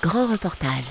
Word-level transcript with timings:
Grand 0.00 0.28
reportage. 0.28 0.84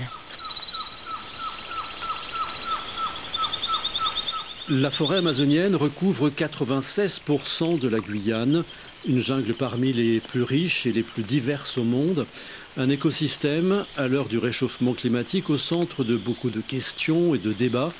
La 4.68 4.90
forêt 4.90 5.18
amazonienne 5.18 5.74
recouvre 5.74 6.28
96% 6.28 7.78
de 7.78 7.88
la 7.88 8.00
Guyane, 8.00 8.64
une 9.06 9.22
jungle 9.22 9.54
parmi 9.54 9.94
les 9.94 10.20
plus 10.20 10.42
riches 10.42 10.84
et 10.84 10.92
les 10.92 11.02
plus 11.02 11.22
diverses 11.22 11.78
au 11.78 11.84
monde, 11.84 12.26
un 12.76 12.90
écosystème 12.90 13.84
à 13.96 14.08
l'heure 14.08 14.28
du 14.28 14.36
réchauffement 14.36 14.92
climatique 14.92 15.48
au 15.48 15.56
centre 15.56 16.04
de 16.04 16.18
beaucoup 16.18 16.50
de 16.50 16.60
questions 16.60 17.34
et 17.34 17.38
de 17.38 17.54
débats, 17.54 17.92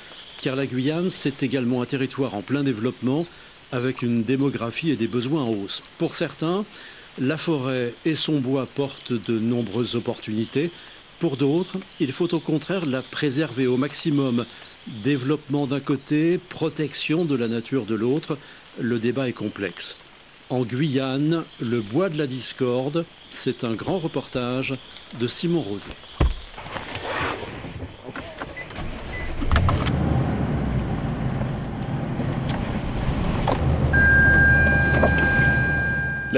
car 0.42 0.56
la 0.56 0.66
Guyane, 0.66 1.10
c'est 1.10 1.42
également 1.42 1.80
un 1.80 1.86
territoire 1.86 2.34
en 2.34 2.42
plein 2.42 2.64
développement 2.64 3.24
avec 3.72 4.02
une 4.02 4.24
démographie 4.24 4.90
et 4.90 4.96
des 4.96 5.08
besoins 5.08 5.42
en 5.42 5.50
hausse. 5.50 5.82
Pour 5.96 6.14
certains, 6.14 6.66
la 7.20 7.36
forêt 7.36 7.92
et 8.04 8.14
son 8.14 8.40
bois 8.40 8.66
portent 8.74 9.12
de 9.12 9.38
nombreuses 9.38 9.96
opportunités. 9.96 10.70
Pour 11.20 11.36
d'autres, 11.36 11.78
il 12.00 12.12
faut 12.12 12.32
au 12.34 12.40
contraire 12.40 12.86
la 12.86 13.02
préserver 13.02 13.66
au 13.66 13.76
maximum 13.76 14.44
Développement 15.04 15.66
d'un 15.66 15.80
côté, 15.80 16.38
protection 16.38 17.26
de 17.26 17.36
la 17.36 17.46
nature 17.46 17.84
de 17.84 17.94
l'autre, 17.94 18.38
le 18.80 18.98
débat 18.98 19.28
est 19.28 19.32
complexe. 19.34 19.96
En 20.48 20.62
Guyane, 20.62 21.44
le 21.60 21.82
bois 21.82 22.08
de 22.08 22.16
la 22.16 22.26
discorde, 22.26 23.04
c'est 23.30 23.64
un 23.64 23.74
grand 23.74 23.98
reportage 23.98 24.74
de 25.20 25.26
Simon 25.26 25.60
Rosé. 25.60 25.90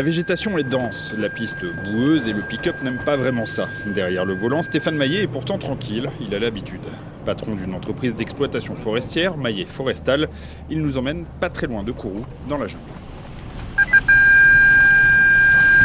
La 0.00 0.06
végétation 0.06 0.56
est 0.56 0.64
dense, 0.64 1.14
la 1.18 1.28
piste 1.28 1.62
boueuse 1.84 2.26
et 2.26 2.32
le 2.32 2.40
pick-up 2.40 2.74
n'aiment 2.82 3.04
pas 3.04 3.18
vraiment 3.18 3.44
ça. 3.44 3.68
Derrière 3.84 4.24
le 4.24 4.32
volant, 4.32 4.62
Stéphane 4.62 4.96
Maillet 4.96 5.24
est 5.24 5.26
pourtant 5.26 5.58
tranquille, 5.58 6.08
il 6.22 6.34
a 6.34 6.38
l'habitude. 6.38 6.80
Patron 7.26 7.54
d'une 7.54 7.74
entreprise 7.74 8.14
d'exploitation 8.14 8.76
forestière, 8.76 9.36
Maillet 9.36 9.66
Forestal, 9.66 10.30
il 10.70 10.80
nous 10.80 10.96
emmène 10.96 11.26
pas 11.38 11.50
très 11.50 11.66
loin 11.66 11.82
de 11.82 11.92
Kourou, 11.92 12.24
dans 12.48 12.56
la 12.56 12.66
jungle. 12.66 12.80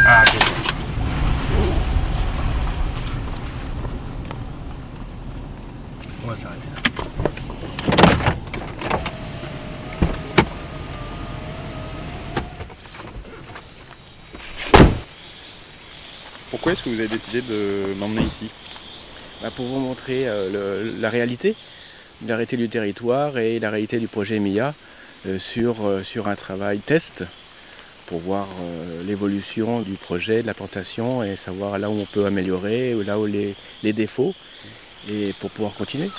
Ah, 0.06 0.24
Pourquoi 16.66 16.80
est-ce 16.80 16.90
que 16.90 16.94
vous 16.96 16.98
avez 16.98 17.08
décidé 17.08 17.42
de 17.42 17.94
m'emmener 17.94 18.22
ici 18.22 18.50
Bah, 19.40 19.52
pour 19.54 19.66
vous 19.66 19.78
montrer 19.78 20.22
euh, 20.24 20.98
la 20.98 21.10
réalité, 21.10 21.54
la 22.26 22.34
réalité 22.34 22.56
du 22.56 22.68
territoire 22.68 23.38
et 23.38 23.60
la 23.60 23.70
réalité 23.70 24.00
du 24.00 24.08
projet 24.08 24.40
MIA 24.40 24.74
euh, 25.28 25.38
sur, 25.38 25.86
euh, 25.86 26.02
sur 26.02 26.26
un 26.26 26.34
travail 26.34 26.80
test 26.80 27.22
pour 28.08 28.18
voir 28.18 28.48
l'évolution 29.06 29.80
du 29.82 29.92
projet, 29.92 30.42
de 30.42 30.46
la 30.48 30.54
plantation 30.54 31.22
et 31.22 31.36
savoir 31.36 31.78
là 31.78 31.88
où 31.88 32.00
on 32.00 32.04
peut 32.04 32.26
améliorer, 32.26 32.94
là 33.04 33.16
où 33.20 33.26
les, 33.26 33.54
les 33.84 33.92
défauts 33.92 34.34
et 35.08 35.34
pour 35.38 35.50
pouvoir 35.50 35.72
continuer. 35.74 36.10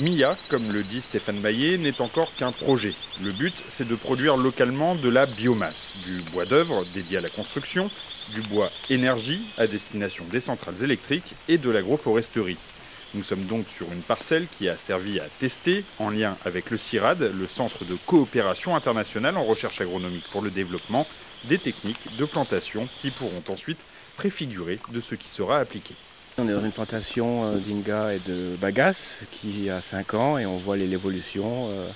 MIA, 0.00 0.36
comme 0.48 0.70
le 0.72 0.82
dit 0.82 1.02
Stéphane 1.02 1.40
Maillet, 1.40 1.76
n'est 1.76 2.00
encore 2.00 2.32
qu'un 2.36 2.52
projet. 2.52 2.94
Le 3.22 3.32
but, 3.32 3.54
c'est 3.68 3.86
de 3.86 3.96
produire 3.96 4.36
localement 4.36 4.94
de 4.94 5.08
la 5.08 5.26
biomasse, 5.26 5.94
du 6.04 6.20
bois 6.32 6.46
d'œuvre 6.46 6.84
dédié 6.94 7.18
à 7.18 7.20
la 7.20 7.28
construction, 7.28 7.90
du 8.34 8.40
bois 8.42 8.70
énergie 8.90 9.40
à 9.56 9.66
destination 9.66 10.24
des 10.30 10.40
centrales 10.40 10.82
électriques 10.82 11.34
et 11.48 11.58
de 11.58 11.70
l'agroforesterie. 11.70 12.58
Nous 13.14 13.22
sommes 13.22 13.44
donc 13.44 13.66
sur 13.68 13.90
une 13.92 14.02
parcelle 14.02 14.46
qui 14.58 14.68
a 14.68 14.76
servi 14.76 15.18
à 15.18 15.24
tester, 15.40 15.84
en 15.98 16.10
lien 16.10 16.36
avec 16.44 16.70
le 16.70 16.78
CIRAD, 16.78 17.32
le 17.34 17.46
Centre 17.46 17.84
de 17.84 17.96
coopération 18.06 18.76
internationale 18.76 19.36
en 19.36 19.44
recherche 19.44 19.80
agronomique 19.80 20.28
pour 20.30 20.42
le 20.42 20.50
développement, 20.50 21.06
des 21.44 21.58
techniques 21.58 22.16
de 22.16 22.24
plantation 22.24 22.88
qui 23.00 23.10
pourront 23.10 23.42
ensuite 23.48 23.84
préfigurer 24.16 24.78
de 24.90 25.00
ce 25.00 25.14
qui 25.14 25.28
sera 25.28 25.58
appliqué. 25.58 25.94
On 26.40 26.48
est 26.48 26.52
dans 26.52 26.64
une 26.64 26.72
plantation 26.72 27.44
euh, 27.46 27.56
d'Inga 27.56 28.14
et 28.14 28.20
de 28.20 28.54
Bagasse 28.60 29.22
qui 29.32 29.70
a 29.70 29.80
5 29.82 30.14
ans 30.14 30.38
et 30.38 30.46
on 30.46 30.56
voit 30.56 30.76
l'évolution. 30.76 31.68
euh, 31.72 31.88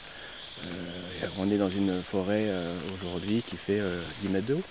euh, 0.64 1.26
on 1.38 1.50
est 1.50 1.56
dans 1.58 1.68
une 1.68 2.02
forêt 2.02 2.48
aujourd'hui 2.94 3.42
qui 3.46 3.56
fait 3.56 3.78
euh, 3.80 4.00
10 4.22 4.28
mètres 4.28 4.46
de 4.46 4.54
haut. 4.54 4.62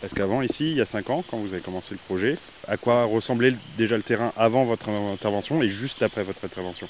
Parce 0.00 0.14
qu'avant, 0.14 0.42
ici, 0.42 0.70
il 0.70 0.76
y 0.76 0.80
a 0.80 0.86
5 0.86 1.10
ans, 1.10 1.24
quand 1.28 1.38
vous 1.38 1.52
avez 1.52 1.62
commencé 1.62 1.88
le 1.92 1.98
projet, 1.98 2.36
à 2.68 2.76
quoi 2.76 3.04
ressemblait 3.04 3.54
déjà 3.76 3.96
le 3.96 4.02
terrain 4.02 4.32
avant 4.36 4.64
votre 4.64 4.88
intervention 4.88 5.62
et 5.62 5.68
juste 5.68 6.02
après 6.02 6.22
votre 6.22 6.44
intervention 6.44 6.88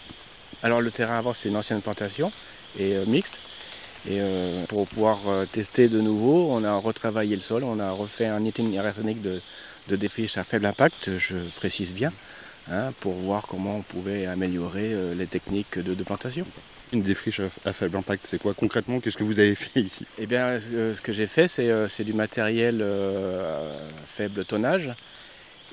Alors 0.63 0.81
le 0.81 0.91
terrain 0.91 1.19
avant 1.19 1.33
c'est 1.33 1.49
une 1.49 1.57
ancienne 1.57 1.81
plantation 1.81 2.31
et 2.79 2.95
euh, 2.95 3.07
mixte. 3.07 3.39
Et 4.09 4.21
euh, 4.21 4.65
pour 4.67 4.87
pouvoir 4.87 5.19
tester 5.51 5.89
de 5.89 6.01
nouveau, 6.01 6.49
on 6.51 6.63
a 6.63 6.75
retravaillé 6.77 7.35
le 7.35 7.41
sol, 7.41 7.65
on 7.65 7.81
a 7.81 7.91
refait 7.91 8.27
un 8.27 8.45
itinéraire 8.45 8.95
technique 8.95 9.23
de, 9.23 9.41
de 9.89 9.97
défriche 9.97 10.37
à 10.39 10.45
faible 10.45 10.67
impact, 10.67 11.17
je 11.19 11.37
précise 11.57 11.93
bien, 11.93 12.13
hein, 12.71 12.93
pour 13.01 13.15
voir 13.15 13.47
comment 13.47 13.77
on 13.77 13.83
pouvait 13.83 14.27
améliorer 14.27 14.93
euh, 14.93 15.15
les 15.15 15.27
techniques 15.27 15.79
de, 15.79 15.95
de 15.95 16.05
plantation. 16.05 16.47
Une 16.93 17.03
défriche 17.03 17.41
à- 17.41 17.51
à 17.65 17.73
faible 17.73 17.97
impact, 17.97 18.27
c'est 18.27 18.41
quoi 18.41 18.55
concrètement? 18.55 19.01
Qu'est-ce 19.01 19.17
que 19.17 19.25
vous 19.25 19.39
avez 19.41 19.55
fait 19.55 19.81
ici? 19.81 20.07
Eh 20.19 20.27
bien, 20.27 20.59
ce 20.61 20.95
ce 20.95 21.01
que 21.01 21.13
j'ai 21.13 21.27
fait, 21.27 21.49
c'est 21.49 21.69
euh, 21.71 21.89
du 21.99 22.13
matériel 22.13 22.79
euh, 22.81 23.89
faible 24.07 24.45
tonnage 24.45 24.91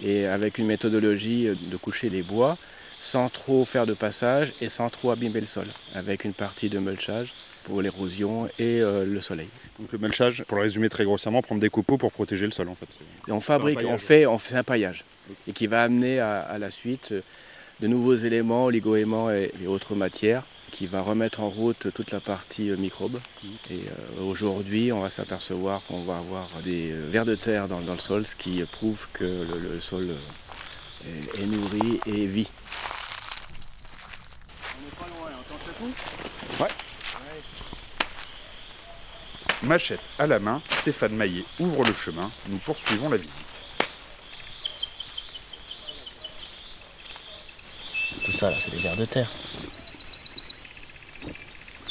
et 0.04 0.26
avec 0.26 0.58
une 0.58 0.66
méthodologie 0.66 1.50
de 1.72 1.78
coucher 1.78 2.10
les 2.10 2.24
bois 2.24 2.58
sans 3.00 3.30
trop 3.30 3.66
faire 3.66 3.86
de 3.86 3.94
passage 3.94 4.54
et 4.62 4.70
sans 4.70 4.90
trop 4.90 5.12
abîmer 5.12 5.42
le 5.42 5.46
sol, 5.46 5.68
avec 5.94 6.24
une 6.24 6.34
partie 6.34 6.70
de 6.70 6.80
mulchage 6.80 7.34
pour 7.64 7.82
l'érosion 7.82 8.48
et 8.60 8.82
euh, 8.82 9.06
le 9.06 9.22
soleil. 9.22 9.48
Donc 9.80 9.92
le 9.92 9.98
mulchage, 9.98 10.44
pour 10.48 10.58
le 10.58 10.64
résumer 10.64 10.90
très 10.90 11.06
grossièrement, 11.06 11.42
prendre 11.42 11.62
des 11.62 11.70
copeaux 11.70 11.98
pour 11.98 12.12
protéger 12.12 12.46
le 12.46 12.52
sol 12.52 12.70
en 12.70 12.76
fait. 12.76 12.88
Et 13.28 13.32
on 13.32 13.42
fabrique, 13.42 13.80
on 13.86 13.98
fait, 13.98 14.26
on 14.26 14.38
fait 14.38 14.56
un 14.56 14.64
paillage 14.64 15.06
et 15.48 15.54
qui 15.54 15.68
va 15.68 15.84
amener 15.84 16.20
à, 16.20 16.42
à 16.42 16.58
la 16.58 16.70
suite 16.70 17.12
euh, 17.12 17.22
de 17.80 17.88
nouveaux 17.88 18.16
éléments, 18.16 18.66
oligoéléments 18.66 19.32
et, 19.32 19.52
et 19.62 19.68
autres 19.68 19.96
matières, 19.96 20.44
qui 20.72 20.86
va 20.88 21.02
remettre 21.02 21.40
en 21.42 21.50
route 21.50 21.88
toute 21.94 22.12
la 22.12 22.20
partie 22.20 22.70
euh, 22.70 22.78
microbe. 22.78 23.20
Et 23.72 23.74
euh, 23.74 24.24
aujourd'hui, 24.24 24.92
on 24.92 25.02
va 25.02 25.10
s'apercevoir 25.10 25.82
qu'on 25.88 26.04
va 26.04 26.18
avoir 26.18 26.50
des 26.64 26.92
vers 26.92 27.26
de 27.26 27.36
terre 27.36 27.68
dans, 27.68 27.82
dans 27.82 27.94
le 27.94 28.00
sol, 28.00 28.26
ce 28.26 28.36
qui 28.36 28.64
prouve 28.72 29.08
que 29.14 29.24
le, 29.24 29.74
le 29.74 29.80
sol 29.80 30.08
est, 31.08 31.42
est 31.42 31.46
nourri 31.46 32.00
et 32.06 32.26
vit. 32.26 32.50
On 34.78 34.86
n'est 34.86 34.96
pas 34.96 35.08
loin, 35.08 35.30
on 35.40 35.44
tente 35.52 35.68
le 35.68 35.74
coup 35.74 35.92
Machette 39.64 40.02
à 40.20 40.28
la 40.28 40.40
main, 40.40 40.62
Stéphane 40.82 41.14
Maillet 41.16 41.46
ouvre 41.60 41.84
le 41.86 41.94
chemin, 41.94 42.30
nous 42.50 42.58
poursuivons 42.58 43.10
la 43.10 43.18
visite. 43.18 43.34
Tout 48.26 48.32
ça 48.34 48.52
là, 48.52 48.58
c'est 48.64 48.72
des 48.72 48.82
vers 48.82 48.96
de 48.98 49.06
terre. 49.06 49.30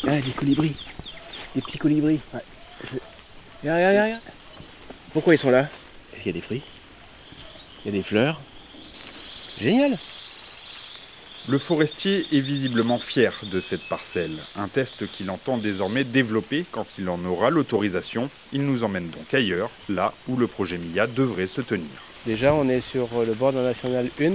Ah, 0.07 0.21
des 0.21 0.31
colibris. 0.33 0.77
Des 1.55 1.63
petits 1.63 1.79
colibris. 1.79 2.21
Ouais. 2.35 2.41
Je- 2.85 2.99
Regarde, 3.63 3.79
regarde, 3.79 4.05
regarde. 4.07 4.23
Pourquoi 5.13 5.35
ils 5.35 5.39
sont 5.39 5.51
là? 5.51 5.69
Parce 6.11 6.23
qu'il 6.23 6.33
y 6.33 6.35
a 6.37 6.39
des 6.39 6.45
fruits? 6.45 6.63
Il 7.85 7.93
y 7.93 7.95
a 7.95 7.99
des 7.99 8.03
fleurs? 8.03 8.41
Génial. 9.61 9.99
Le 11.49 11.59
forestier 11.59 12.25
est 12.33 12.41
visiblement 12.41 13.01
fier 13.01 13.35
de 13.51 13.61
cette 13.61 13.83
parcelle, 13.83 14.37
un 14.57 14.69
test 14.69 15.11
qu'il 15.11 15.29
entend 15.29 15.57
désormais 15.57 16.05
développer 16.05 16.65
quand 16.71 16.87
il 17.01 17.09
en 17.09 17.23
aura 17.25 17.51
l'autorisation. 17.51 18.31
Il 18.53 18.63
nous 18.63 18.85
emmène 18.85 19.09
donc 19.09 19.35
ailleurs, 19.35 19.69
là 19.89 20.13
où 20.29 20.37
le 20.37 20.47
projet 20.47 20.79
MIA 20.79 21.09
devrait 21.09 21.49
se 21.49 21.61
tenir. 21.61 21.89
Déjà, 22.27 22.55
on 22.55 22.69
est 22.69 22.81
sur 22.81 23.09
le 23.27 23.35
bord 23.35 23.53
de 23.53 23.59
la 23.59 23.65
nationale 23.65 24.09
1, 24.21 24.31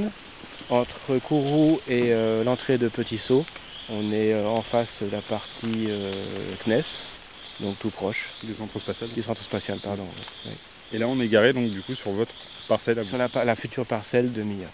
entre 0.69 1.18
Kourou 1.19 1.80
et 1.88 2.12
euh, 2.12 2.44
l'entrée 2.44 2.77
de 2.77 2.89
Petit 2.89 3.18
Saut. 3.18 3.45
On 3.89 4.12
est 4.12 4.33
euh, 4.33 4.45
en 4.45 4.62
face 4.62 5.01
de 5.01 5.10
la 5.10 5.21
partie 5.21 5.86
euh, 5.88 6.12
CNES, 6.65 7.00
donc 7.62 7.80
tout 7.80 7.89
proche 7.89 8.31
Du 8.44 8.53
centre 8.53 8.77
spatial. 8.80 9.10
du 9.12 9.24
centre 9.24 9.42
spatial, 9.42 9.80
pardon. 9.80 10.06
Et 10.92 10.98
là 10.98 11.07
on 11.07 11.19
est 11.21 11.27
garé 11.30 11.53
donc 11.53 11.69
du 11.69 11.81
coup 11.81 11.95
sur 11.95 12.12
votre 12.12 12.33
parcelle 12.68 13.00
à 13.00 13.03
vous. 13.03 13.10
Sur 13.10 13.18
la 13.18 13.56
future 13.56 13.86
parcelle 13.86 14.33
de 14.33 14.44
Mia. 14.44 14.68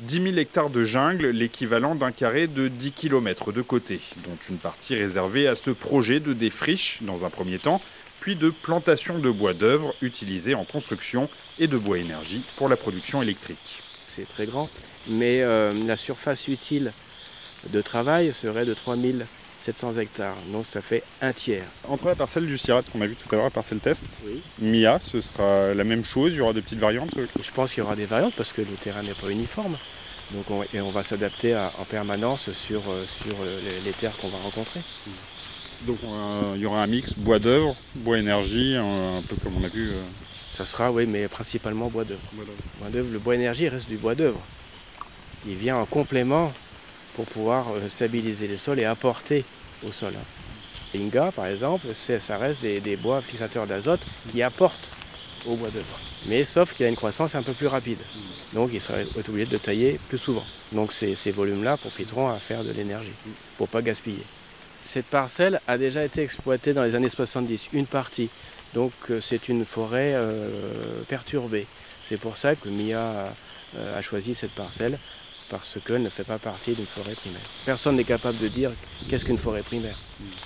10 0.00 0.22
000 0.22 0.36
hectares 0.36 0.68
de 0.68 0.84
jungle, 0.84 1.28
l'équivalent 1.28 1.94
d'un 1.94 2.12
carré 2.12 2.48
de 2.48 2.68
10 2.68 2.92
km 2.92 3.50
de 3.50 3.62
côté, 3.62 4.00
dont 4.26 4.36
une 4.50 4.58
partie 4.58 4.94
réservée 4.94 5.48
à 5.48 5.54
ce 5.54 5.70
projet 5.70 6.20
de 6.20 6.34
défriche 6.34 6.98
dans 7.00 7.24
un 7.24 7.30
premier 7.30 7.58
temps, 7.58 7.80
puis 8.20 8.36
de 8.36 8.50
plantation 8.50 9.18
de 9.18 9.30
bois 9.30 9.54
d'œuvre 9.54 9.94
utilisé 10.02 10.54
en 10.54 10.64
construction 10.64 11.30
et 11.58 11.66
de 11.66 11.78
bois 11.78 11.98
énergie 11.98 12.42
pour 12.56 12.68
la 12.68 12.76
production 12.76 13.22
électrique. 13.22 13.80
c'est 14.06 14.28
très 14.28 14.44
grand, 14.44 14.68
mais 15.08 15.40
euh, 15.40 15.72
la 15.86 15.96
surface 15.96 16.46
utile 16.48 16.92
de 17.72 17.80
travail 17.80 18.34
serait 18.34 18.66
de 18.66 18.74
700 19.66 19.98
hectares, 19.98 20.36
donc 20.52 20.64
ça 20.70 20.80
fait 20.80 21.02
un 21.20 21.32
tiers. 21.32 21.64
Entre 21.88 22.06
la 22.06 22.14
parcelle 22.14 22.46
du 22.46 22.56
Sirat 22.56 22.82
qu'on 22.92 23.00
a 23.00 23.06
vu 23.08 23.16
tout 23.16 23.28
à 23.32 23.34
l'heure, 23.34 23.46
la 23.46 23.50
parcelle 23.50 23.78
test, 23.80 24.02
Oui. 24.24 24.40
Mia, 24.60 25.00
ce 25.00 25.20
sera 25.20 25.74
la 25.74 25.82
même 25.82 26.04
chose, 26.04 26.32
il 26.34 26.36
y 26.36 26.40
aura 26.40 26.52
des 26.52 26.62
petites 26.62 26.78
variantes 26.78 27.10
Je 27.16 27.50
pense 27.50 27.70
qu'il 27.72 27.80
y 27.82 27.82
aura 27.82 27.96
des 27.96 28.06
variantes 28.06 28.34
parce 28.36 28.52
que 28.52 28.60
le 28.60 28.76
terrain 28.80 29.02
n'est 29.02 29.10
pas 29.14 29.28
uniforme. 29.28 29.76
Donc 30.32 30.48
on, 30.50 30.62
et 30.72 30.80
on 30.80 30.90
va 30.90 31.02
s'adapter 31.02 31.56
en 31.56 31.84
permanence 31.84 32.52
sur, 32.52 32.80
euh, 32.88 33.04
sur 33.06 33.34
euh, 33.42 33.60
les, 33.64 33.80
les 33.86 33.92
terres 33.92 34.16
qu'on 34.18 34.28
va 34.28 34.38
rencontrer. 34.38 34.80
Donc 35.82 35.98
euh, 36.04 36.52
il 36.54 36.60
y 36.62 36.66
aura 36.66 36.82
un 36.82 36.86
mix 36.86 37.14
bois 37.16 37.38
d'œuvre, 37.40 37.74
bois 37.96 38.18
énergie, 38.18 38.76
un, 38.76 39.20
peu 39.28 39.34
comme 39.42 39.56
on 39.60 39.64
a 39.64 39.68
vu. 39.68 39.90
euh, 39.90 40.00
Ça 40.52 40.64
sera, 40.64 40.92
oui, 40.92 41.06
mais 41.06 41.26
principalement 41.26 41.88
bois 41.88 42.04
d'œuvre. 42.04 42.20
Bois 42.80 42.88
d'œuvre, 42.90 43.08
le 43.12 43.18
bois 43.18 43.34
énergie 43.34 43.68
reste 43.68 43.88
du 43.88 43.96
bois 43.96 44.14
d'œuvre. 44.14 44.40
Il 45.46 45.54
vient 45.56 45.76
en 45.76 45.86
complément 45.86 46.52
pour 47.14 47.24
pouvoir 47.26 47.66
euh, 47.70 47.88
stabiliser 47.88 48.46
les 48.48 48.56
sols 48.58 48.78
et 48.80 48.84
apporter 48.84 49.44
au 49.86 49.92
sol. 49.92 50.12
hein. 50.16 50.98
Inga, 50.98 51.32
par 51.32 51.46
exemple, 51.46 51.86
ça 51.94 52.38
reste 52.38 52.60
des, 52.62 52.96
bois 52.96 53.20
fixateurs 53.20 53.66
d'azote 53.66 54.00
qui 54.30 54.42
apportent 54.42 54.90
au 55.46 55.56
bois 55.56 55.70
d'œuvre. 55.70 55.98
Mais 56.26 56.44
sauf 56.44 56.74
qu'il 56.74 56.86
a 56.86 56.88
une 56.88 56.96
croissance 56.96 57.34
un 57.34 57.42
peu 57.42 57.52
plus 57.52 57.66
rapide. 57.66 57.98
Donc 58.52 58.70
il 58.72 58.80
sera 58.80 58.94
obligé 59.28 59.46
de 59.46 59.58
tailler 59.58 60.00
plus 60.08 60.18
souvent. 60.18 60.44
Donc 60.72 60.92
ces, 60.92 61.14
volumes-là 61.30 61.76
profiteront 61.76 62.28
à 62.28 62.36
faire 62.36 62.64
de 62.64 62.72
l'énergie 62.72 63.12
pour 63.58 63.68
pas 63.68 63.82
gaspiller. 63.82 64.22
Cette 64.84 65.06
parcelle 65.06 65.60
a 65.66 65.78
déjà 65.78 66.04
été 66.04 66.22
exploitée 66.22 66.72
dans 66.72 66.84
les 66.84 66.94
années 66.94 67.08
70, 67.08 67.68
une 67.72 67.86
partie. 67.86 68.30
Donc 68.74 68.92
euh, 69.10 69.20
c'est 69.20 69.48
une 69.48 69.64
forêt 69.64 70.12
euh, 70.14 70.48
perturbée. 71.08 71.66
C'est 72.02 72.18
pour 72.18 72.36
ça 72.36 72.54
que 72.54 72.68
MIA 72.68 72.98
euh, 72.98 73.98
a 73.98 74.02
choisi 74.02 74.34
cette 74.34 74.52
parcelle, 74.52 74.98
parce 75.48 75.78
qu'elle 75.84 76.02
ne 76.02 76.08
fait 76.08 76.24
pas 76.24 76.38
partie 76.38 76.72
d'une 76.72 76.86
forêt 76.86 77.14
primaire. 77.14 77.40
Personne 77.64 77.96
n'est 77.96 78.04
capable 78.04 78.38
de 78.38 78.48
dire 78.48 78.70
qu'est-ce 79.08 79.24
qu'une 79.24 79.38
forêt 79.38 79.62
primaire 79.62 79.98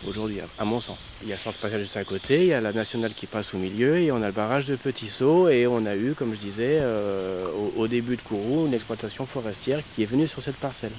aujourd'hui, 0.06 0.38
à- 0.58 0.64
mon 0.64 0.81
sens. 0.81 1.12
Il 1.23 1.29
y 1.29 1.32
a 1.32 1.37
le 1.37 1.41
centre 1.41 1.56
spatial 1.58 1.81
juste 1.81 1.97
à 1.97 2.05
côté, 2.05 2.43
il 2.43 2.47
y 2.47 2.52
a 2.52 2.61
la 2.61 2.73
nationale 2.73 3.12
qui 3.14 3.26
passe 3.26 3.55
au 3.55 3.58
milieu, 3.58 3.99
et 3.99 4.12
on 4.12 4.23
a 4.23 4.26
le 4.26 4.32
barrage 4.32 4.67
de 4.67 4.76
Petit 4.76 5.08
Saut, 5.08 5.49
et 5.49 5.67
on 5.67 5.87
a 5.87 5.97
eu, 5.97 6.14
comme 6.14 6.35
je 6.35 6.41
disais, 6.41 6.79
euh, 6.81 7.47
au, 7.76 7.87
début 7.88 8.17
de 8.17 8.23
Kourou, 8.23 8.67
une 8.67 8.75
exploitation 8.75 9.26
forestière 9.26 9.81
qui 9.94 10.02
est 10.02 10.06
venue 10.06 10.29
sur 10.29 10.43
cette 10.43 10.56
parcelle. 10.56 10.93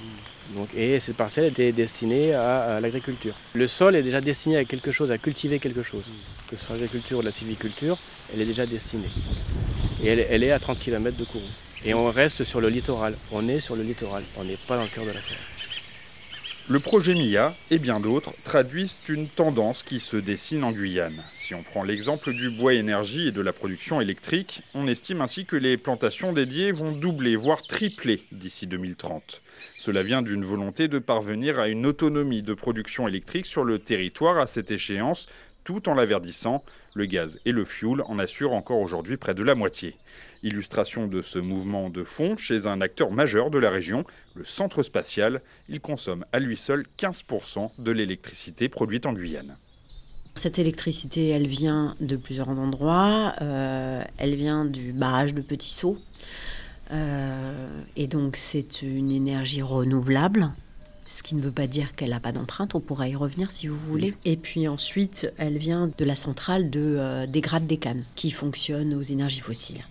Donc, 0.54 0.68
et 0.74 1.00
cette 1.00 1.16
parcelle 1.16 1.46
était 1.46 1.72
destinée 1.72 2.34
à, 2.34 2.80
l'agriculture. 2.80 3.34
Le 3.54 3.66
sol 3.66 3.96
est 3.96 4.02
déjà 4.02 4.20
destiné 4.20 4.56
à 4.58 4.64
quelque 4.64 4.92
chose, 4.92 5.10
à 5.10 5.18
cultiver 5.18 5.58
quelque 5.58 5.82
chose. 5.82 6.04
Que 6.48 6.56
ce 6.56 6.64
soit 6.66 6.74
l'agriculture 6.74 7.18
ou 7.18 7.22
la 7.22 7.32
sylviculture, 7.32 7.98
elle 8.32 8.40
est 8.40 8.46
déjà 8.46 8.66
destinée. 8.66 9.08
Et 10.02 10.08
elle, 10.08 10.26
elle 10.28 10.44
est 10.44 10.52
à 10.52 10.58
30 10.58 10.78
km 10.78 11.16
de 11.16 11.24
Kourou. 11.24 11.44
Et 11.84 11.94
on 11.94 12.10
reste 12.10 12.44
sur 12.44 12.60
le 12.60 12.68
littoral. 12.68 13.16
On 13.32 13.48
est 13.48 13.58
sur 13.58 13.74
le 13.74 13.82
littoral. 13.82 14.22
On 14.38 14.44
n'est 14.44 14.56
pas 14.68 14.76
dans 14.76 14.84
le 14.84 14.88
cœur 14.88 15.04
de 15.04 15.10
la. 15.10 15.20
Le 16.68 16.78
projet 16.78 17.14
MIA 17.14 17.56
et 17.72 17.80
bien 17.80 17.98
d'autres 17.98 18.32
traduisent 18.44 18.96
une 19.08 19.26
tendance 19.26 19.82
qui 19.82 19.98
se 19.98 20.16
dessine 20.16 20.62
en 20.62 20.70
Guyane. 20.70 21.20
Si 21.34 21.56
on 21.56 21.64
prend 21.64 21.82
l'exemple 21.82 22.32
du 22.32 22.50
bois 22.50 22.74
énergie 22.74 23.26
et 23.26 23.32
de 23.32 23.40
la 23.40 23.52
production 23.52 24.00
électrique, 24.00 24.62
on 24.74 24.86
estime 24.86 25.22
ainsi 25.22 25.44
que 25.44 25.56
les 25.56 25.76
plantations 25.76 26.32
dédiées 26.32 26.70
vont 26.70 26.92
doubler, 26.92 27.34
voire 27.34 27.62
tripler 27.62 28.22
d'ici 28.30 28.68
2030. 28.68 29.42
Cela 29.76 30.02
vient 30.02 30.22
d'une 30.22 30.44
volonté 30.44 30.86
de 30.86 31.00
parvenir 31.00 31.58
à 31.58 31.66
une 31.66 31.84
autonomie 31.84 32.44
de 32.44 32.54
production 32.54 33.08
électrique 33.08 33.46
sur 33.46 33.64
le 33.64 33.80
territoire 33.80 34.38
à 34.38 34.46
cette 34.46 34.70
échéance, 34.70 35.26
tout 35.64 35.88
en 35.88 35.94
la 35.94 36.04
verdissant. 36.04 36.62
Le 36.94 37.06
gaz 37.06 37.40
et 37.44 37.52
le 37.52 37.64
fioul 37.64 38.02
en 38.06 38.20
assurent 38.20 38.52
encore 38.52 38.80
aujourd'hui 38.80 39.16
près 39.16 39.34
de 39.34 39.42
la 39.42 39.56
moitié. 39.56 39.96
Illustration 40.42 41.06
de 41.06 41.22
ce 41.22 41.38
mouvement 41.38 41.90
de 41.90 42.04
fond 42.04 42.36
chez 42.36 42.66
un 42.66 42.80
acteur 42.80 43.10
majeur 43.10 43.50
de 43.50 43.58
la 43.58 43.70
région, 43.70 44.04
le 44.34 44.44
centre 44.44 44.82
spatial. 44.82 45.40
Il 45.68 45.80
consomme 45.80 46.24
à 46.32 46.40
lui 46.40 46.56
seul 46.56 46.86
15% 46.98 47.70
de 47.78 47.90
l'électricité 47.90 48.68
produite 48.68 49.06
en 49.06 49.12
Guyane. 49.12 49.56
Cette 50.34 50.58
électricité, 50.58 51.28
elle 51.28 51.46
vient 51.46 51.94
de 52.00 52.16
plusieurs 52.16 52.48
endroits. 52.48 53.34
Euh, 53.42 54.02
elle 54.16 54.34
vient 54.34 54.64
du 54.64 54.92
barrage 54.92 55.34
de 55.34 55.42
Petit 55.42 55.72
Saut. 55.72 55.98
Euh, 56.90 57.82
et 57.96 58.06
donc, 58.06 58.36
c'est 58.36 58.82
une 58.82 59.12
énergie 59.12 59.62
renouvelable. 59.62 60.50
Ce 61.06 61.22
qui 61.22 61.34
ne 61.34 61.42
veut 61.42 61.52
pas 61.52 61.66
dire 61.66 61.94
qu'elle 61.94 62.10
n'a 62.10 62.20
pas 62.20 62.32
d'empreinte, 62.32 62.74
on 62.74 62.80
pourra 62.80 63.08
y 63.08 63.14
revenir 63.14 63.50
si 63.50 63.66
vous 63.66 63.76
voulez. 63.76 64.14
Et 64.24 64.36
puis 64.36 64.66
ensuite, 64.68 65.30
elle 65.36 65.58
vient 65.58 65.90
de 65.96 66.04
la 66.04 66.16
centrale 66.16 66.70
de, 66.70 66.96
euh, 66.98 67.26
des 67.26 67.42
grades 67.42 67.66
des 67.66 67.76
Cannes, 67.76 68.04
qui 68.14 68.30
fonctionne 68.30 68.94
aux 68.94 69.02
énergies 69.02 69.40
fossiles. 69.40 69.84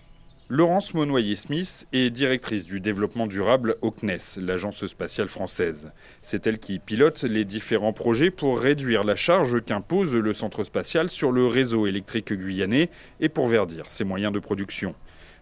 Laurence 0.54 0.92
Monnoyer-Smith 0.92 1.86
est 1.94 2.10
directrice 2.10 2.66
du 2.66 2.78
développement 2.78 3.26
durable 3.26 3.74
au 3.80 3.90
CNES, 3.90 4.36
l'agence 4.36 4.86
spatiale 4.86 5.30
française. 5.30 5.90
C'est 6.20 6.46
elle 6.46 6.58
qui 6.58 6.78
pilote 6.78 7.22
les 7.22 7.46
différents 7.46 7.94
projets 7.94 8.30
pour 8.30 8.60
réduire 8.60 9.02
la 9.02 9.16
charge 9.16 9.64
qu'impose 9.64 10.14
le 10.14 10.34
centre 10.34 10.62
spatial 10.62 11.08
sur 11.08 11.32
le 11.32 11.46
réseau 11.46 11.86
électrique 11.86 12.34
guyanais 12.34 12.90
et 13.18 13.30
pour 13.30 13.46
verdir 13.46 13.86
ses 13.88 14.04
moyens 14.04 14.30
de 14.30 14.40
production. 14.40 14.94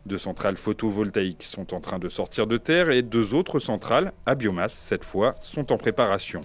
Deux 0.07 0.17
centrales 0.17 0.57
photovoltaïques 0.57 1.43
sont 1.43 1.75
en 1.75 1.81
train 1.81 1.99
de 1.99 2.09
sortir 2.09 2.47
de 2.47 2.57
terre 2.57 2.93
et 2.93 3.03
deux 3.03 3.35
autres 3.35 3.59
centrales, 3.59 4.13
à 4.27 4.37
biomasse 4.37 4.75
cette 4.75 5.03
fois, 5.03 5.35
sont 5.43 5.73
en 5.73 5.77
préparation. 5.77 6.43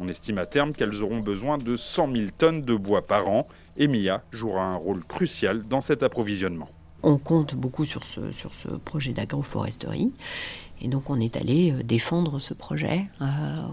On 0.00 0.08
estime 0.08 0.38
à 0.38 0.46
terme 0.46 0.72
qu'elles 0.72 1.04
auront 1.04 1.20
besoin 1.20 1.56
de 1.56 1.76
100 1.76 2.12
000 2.12 2.24
tonnes 2.36 2.62
de 2.62 2.74
bois 2.74 3.02
par 3.02 3.28
an 3.28 3.46
et 3.76 3.86
MIA 3.86 4.24
jouera 4.32 4.64
un 4.64 4.74
rôle 4.74 5.04
crucial 5.04 5.62
dans 5.68 5.80
cet 5.80 6.02
approvisionnement. 6.02 6.68
On 7.02 7.16
compte 7.18 7.54
beaucoup 7.54 7.84
sur 7.84 8.04
ce, 8.04 8.32
sur 8.32 8.54
ce 8.54 8.68
projet 8.68 9.12
d'agroforesterie. 9.12 10.12
Et 10.80 10.88
donc 10.88 11.10
on 11.10 11.20
est 11.20 11.36
allé 11.36 11.72
euh, 11.72 11.82
défendre 11.82 12.38
ce 12.38 12.54
projet 12.54 13.06
euh, 13.20 13.26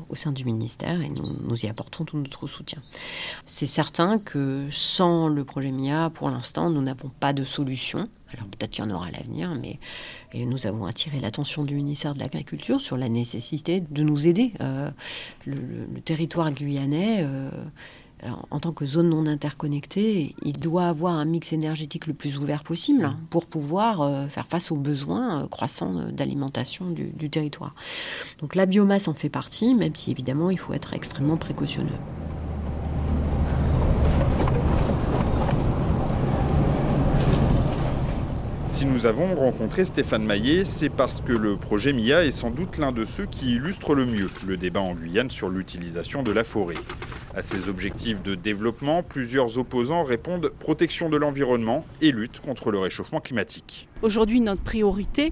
au 0.09 0.15
sein 0.15 0.31
du 0.31 0.45
ministère 0.45 1.01
et 1.01 1.09
nous, 1.09 1.65
y 1.65 1.67
apportons 1.67 2.05
tout 2.05 2.17
notre 2.17 2.47
soutien. 2.47 2.79
C'est 3.45 3.67
certain 3.67 4.17
que 4.17 4.67
sans 4.71 5.27
le 5.27 5.43
projet 5.43 5.71
MIA, 5.71 6.09
pour 6.09 6.29
l'instant, 6.29 6.69
nous 6.69 6.81
n'avons 6.81 7.09
pas 7.19 7.33
de 7.33 7.43
solution. 7.43 8.09
Alors 8.33 8.47
peut-être 8.47 8.71
qu'il 8.71 8.83
y 8.83 8.87
en 8.87 8.91
aura 8.91 9.07
à 9.07 9.11
l'avenir, 9.11 9.55
mais 9.61 9.79
et 10.33 10.45
nous 10.45 10.67
avons 10.67 10.85
attiré 10.85 11.19
l'attention 11.19 11.63
du 11.63 11.75
ministère 11.75 12.15
de 12.15 12.19
l'Agriculture 12.19 12.81
sur 12.81 12.97
la 12.97 13.07
nécessité 13.07 13.81
de 13.81 14.03
nous 14.03 14.27
aider. 14.27 14.51
Euh, 14.61 14.89
le, 15.45 16.01
territoire 16.01 16.51
guyanais, 16.51 17.25
en 18.51 18.59
tant 18.59 18.71
que 18.71 18.85
zone 18.85 19.09
non 19.09 19.25
interconnectée, 19.27 20.35
il 20.43 20.59
doit 20.59 20.87
avoir 20.87 21.15
un 21.15 21.25
mix 21.25 21.53
énergétique 21.53 22.07
le 22.07 22.13
plus 22.13 22.37
ouvert 22.37 22.63
possible 22.63 23.05
hein, 23.05 23.19
pour 23.29 23.45
pouvoir 23.45 24.01
euh, 24.01 24.27
faire 24.27 24.47
face 24.47 24.71
aux 24.71 24.75
besoins 24.75 25.43
euh, 25.43 25.47
croissants 25.47 25.97
euh, 25.97 26.11
d'alimentation 26.11 26.89
du, 26.89 27.09
du 27.09 27.29
territoire. 27.29 27.73
Donc 28.39 28.55
la 28.55 28.65
biomasse 28.65 29.07
en 29.07 29.13
fait 29.13 29.29
partie, 29.29 29.75
même 29.75 29.95
si 29.95 30.11
évidemment 30.11 30.49
il 30.49 30.59
faut 30.59 30.73
être 30.73 30.93
extrêmement 30.93 31.37
précautionneux. 31.37 31.89
Si 38.75 38.85
nous 38.85 39.05
avons 39.05 39.35
rencontré 39.35 39.85
Stéphane 39.85 40.25
Maillet, 40.25 40.65
c'est 40.65 40.89
parce 40.89 41.21
que 41.21 41.31
le 41.31 41.55
projet 41.55 41.93
MIA 41.93 42.25
est 42.25 42.33
sans 42.33 42.51
doute 42.51 42.77
l'un 42.77 42.91
de 42.91 43.05
ceux 43.05 43.25
qui 43.25 43.55
illustrent 43.55 43.95
le 43.95 44.05
mieux 44.05 44.29
le 44.45 44.57
débat 44.57 44.81
en 44.81 44.93
Guyane 44.93 45.31
sur 45.31 45.47
l'utilisation 45.47 46.23
de 46.23 46.33
la 46.33 46.43
forêt. 46.43 46.75
À 47.33 47.41
ces 47.41 47.69
objectifs 47.69 48.21
de 48.21 48.35
développement, 48.35 49.01
plusieurs 49.01 49.57
opposants 49.57 50.03
répondent 50.03 50.51
protection 50.59 51.07
de 51.07 51.15
l'environnement 51.15 51.85
et 52.01 52.11
lutte 52.11 52.41
contre 52.41 52.69
le 52.69 52.79
réchauffement 52.79 53.21
climatique. 53.21 53.87
Aujourd'hui, 54.01 54.41
notre 54.41 54.61
priorité, 54.61 55.31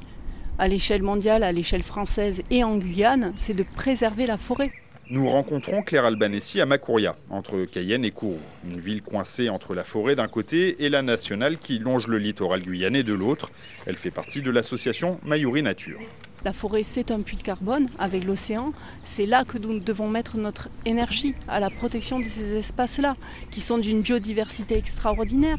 à 0.58 0.70
l'échelle 0.70 1.04
mondiale, 1.04 1.44
à 1.44 1.52
l'échelle 1.52 1.84
française 1.84 2.42
et 2.50 2.64
en 2.64 2.78
Guyane, 2.78 3.34
c'est 3.36 3.54
de 3.54 3.66
préserver 3.76 4.26
la 4.26 4.38
forêt. 4.38 4.72
Nous 5.10 5.30
rencontrons 5.30 5.82
Claire 5.82 6.06
Albanessi 6.06 6.62
à 6.62 6.66
Makouria, 6.66 7.18
entre 7.30 7.66
Cayenne 7.66 8.06
et 8.06 8.12
Kourou, 8.12 8.40
une 8.66 8.80
ville 8.80 9.02
coincée 9.02 9.50
entre 9.50 9.76
la 9.76 9.84
forêt 9.84 10.16
d'un 10.16 10.30
côté 10.30 10.86
et 10.86 10.90
la 10.90 11.02
nationale 11.02 11.58
qui 11.58 11.78
longe 11.78 12.08
le 12.08 12.18
littoral 12.18 12.62
guyanais 12.62 13.04
de 13.04 13.14
l'autre. 13.14 13.52
Elle 13.86 13.98
fait 13.98 14.12
partie 14.12 14.42
de 14.42 14.50
l'association 14.50 15.20
Mayuri 15.26 15.62
Nature. 15.62 16.00
La 16.46 16.54
forêt, 16.54 16.84
c'est 16.84 17.12
un 17.12 17.22
puits 17.22 17.36
de 17.36 17.44
carbone 17.44 17.90
avec 18.00 18.24
l'océan. 18.24 18.72
C'est 19.04 19.26
là 19.26 19.44
que 19.44 19.58
nous 19.58 19.80
devons 19.80 20.08
mettre 20.08 20.38
notre 20.38 20.70
énergie 20.86 21.36
à 21.50 21.60
la 21.60 21.70
protection 21.70 22.20
de 22.20 22.26
ces 22.26 22.56
espaces-là, 22.56 23.18
qui 23.52 23.60
sont 23.60 23.78
d'une 23.78 24.02
biodiversité 24.02 24.78
extraordinaire. 24.78 25.58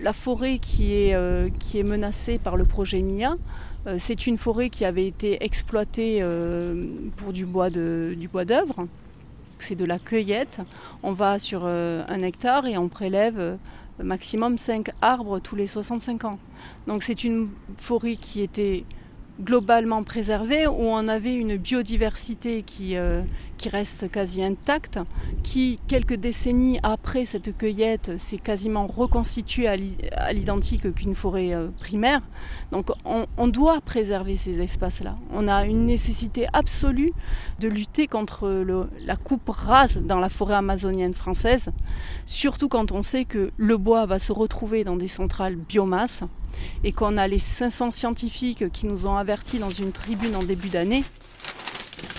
La 0.00 0.12
forêt 0.14 0.58
qui 0.58 0.94
est, 0.94 1.14
euh, 1.14 1.48
qui 1.58 1.78
est 1.78 1.84
menacée 1.84 2.38
par 2.38 2.56
le 2.56 2.64
projet 2.64 3.00
MIA, 3.00 3.36
c'est 3.98 4.26
une 4.26 4.36
forêt 4.36 4.68
qui 4.68 4.84
avait 4.84 5.06
été 5.06 5.42
exploitée 5.42 6.18
euh, 6.22 6.86
pour 7.16 7.32
du 7.32 7.46
bois 7.46 7.70
d'œuvre. 7.70 8.86
C'est 9.58 9.74
de 9.74 9.84
la 9.84 9.98
cueillette. 9.98 10.60
On 11.02 11.12
va 11.12 11.38
sur 11.38 11.62
euh, 11.64 12.04
un 12.08 12.22
hectare 12.22 12.66
et 12.66 12.78
on 12.78 12.88
prélève 12.88 13.38
euh, 13.38 13.56
maximum 14.02 14.58
5 14.58 14.90
arbres 15.02 15.38
tous 15.38 15.56
les 15.56 15.66
65 15.66 16.24
ans. 16.24 16.38
Donc 16.86 17.02
c'est 17.02 17.24
une 17.24 17.48
forêt 17.76 18.16
qui 18.16 18.42
était 18.42 18.84
globalement 19.40 20.02
préservée, 20.02 20.66
où 20.66 20.72
on 20.72 21.08
avait 21.08 21.34
une 21.34 21.56
biodiversité 21.56 22.62
qui, 22.62 22.96
euh, 22.96 23.22
qui 23.56 23.68
reste 23.68 24.10
quasi 24.10 24.42
intacte, 24.42 24.98
qui 25.42 25.78
quelques 25.86 26.14
décennies 26.14 26.78
après 26.82 27.24
cette 27.24 27.56
cueillette 27.56 28.18
s'est 28.18 28.38
quasiment 28.38 28.86
reconstituée 28.86 29.68
à 29.68 30.32
l'identique 30.32 30.94
qu'une 30.94 31.14
forêt 31.14 31.54
euh, 31.54 31.68
primaire. 31.78 32.22
Donc 32.72 32.90
on, 33.04 33.48
doit 33.48 33.80
préserver 33.80 34.36
ces 34.36 34.60
espaces-là. 34.60 35.16
On 35.32 35.48
a 35.48 35.66
une 35.66 35.84
nécessité 35.84 36.46
absolue 36.52 37.12
de 37.58 37.68
lutter 37.68 38.06
contre 38.06 38.64
la 39.04 39.16
coupe 39.16 39.48
rase 39.48 39.98
dans 39.98 40.20
la 40.20 40.28
forêt 40.28 40.54
amazonienne 40.54 41.14
française, 41.14 41.70
surtout 42.26 42.68
quand 42.68 42.92
on 42.92 43.02
sait 43.02 43.24
que 43.24 43.50
le 43.56 43.76
bois 43.76 44.06
va 44.06 44.18
se 44.18 44.32
retrouver 44.32 44.84
dans 44.84 44.96
des 44.96 45.08
centrales 45.08 45.56
biomasse 45.56 46.22
et 46.84 46.92
qu'on 46.92 47.16
a 47.16 47.28
les 47.28 47.38
500 47.38 47.90
scientifiques 47.90 48.70
qui 48.72 48.86
nous 48.86 49.06
ont 49.06 49.16
avertis 49.16 49.58
dans 49.58 49.70
une 49.70 49.92
tribune 49.92 50.36
en 50.36 50.42
début 50.42 50.68
d'année 50.68 51.04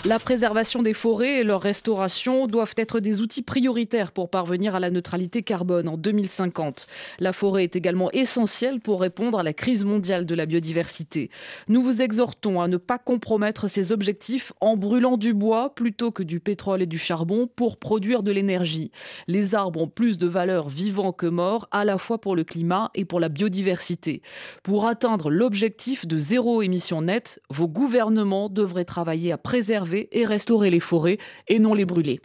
la 0.04 0.18
préservation 0.18 0.82
des 0.82 0.96
forêts 0.96 1.42
et 1.42 1.44
leur 1.44 1.62
restauration 1.62 2.48
doivent 2.48 2.74
être 2.76 3.00
des 3.00 3.22
outils 3.22 3.44
prioritaires 3.44 4.12
pour 4.12 4.32
parvenir 4.32 4.74
à 4.74 4.80
la 4.80 4.90
neutralité 4.90 5.44
carbone 5.44 5.88
en 5.88 5.96
2050. 5.96 6.88
La 7.20 7.34
forêt 7.34 7.66
est 7.66 7.76
également 7.76 8.10
essentielle 8.10 8.80
pour 8.80 9.02
répondre 9.02 9.38
à 9.38 9.44
la 9.44 9.54
crise 9.54 9.86
mondiale 9.86 10.26
de 10.26 10.34
la 10.34 10.48
biodiversité. 10.48 11.30
Nous 11.68 11.84
vous 11.84 12.02
exhortons 12.02 12.62
à 12.62 12.68
ne 12.68 12.78
pas 12.78 12.98
compromettre 12.98 13.68
ces 13.68 13.92
objectifs 13.92 14.54
en 14.60 14.76
brûlant 14.76 15.18
du 15.18 15.36
bois 15.36 15.76
plutôt 15.76 16.10
que 16.12 16.24
du 16.24 16.40
pétrole 16.40 16.82
et 16.82 16.88
du 16.88 16.98
charbon 16.98 17.48
pour 17.56 17.78
produire 17.78 18.24
de 18.24 18.32
l'énergie. 18.32 18.92
Les 19.28 19.54
arbres 19.54 19.84
ont 19.84 19.88
plus 19.88 20.18
de 20.18 20.28
valeur 20.28 20.68
vivant 20.68 21.12
que 21.12 21.28
mort, 21.28 21.68
à 21.70 21.86
la 21.86 22.00
fois 22.00 22.20
pour 22.20 22.36
le 22.36 22.44
climat 22.44 22.90
et 22.96 23.06
pour 23.06 23.20
la 23.20 23.30
biodiversité. 23.30 24.24
Pour 24.64 24.88
atteindre 24.88 25.30
l'objectif 25.30 26.08
de 26.08 26.18
zéro 26.18 26.64
émission 26.64 27.04
nette, 27.04 27.40
vos 27.52 27.68
gouvernements 27.68 28.50
devraient 28.50 28.84
travailler 28.84 29.32
à 29.32 29.38
préserver 29.38 29.91
et 30.12 30.26
restaurer 30.26 30.70
les 30.70 30.80
forêts 30.80 31.18
et 31.48 31.60
non 31.60 31.74
les 31.74 31.86
brûler. 31.86 32.20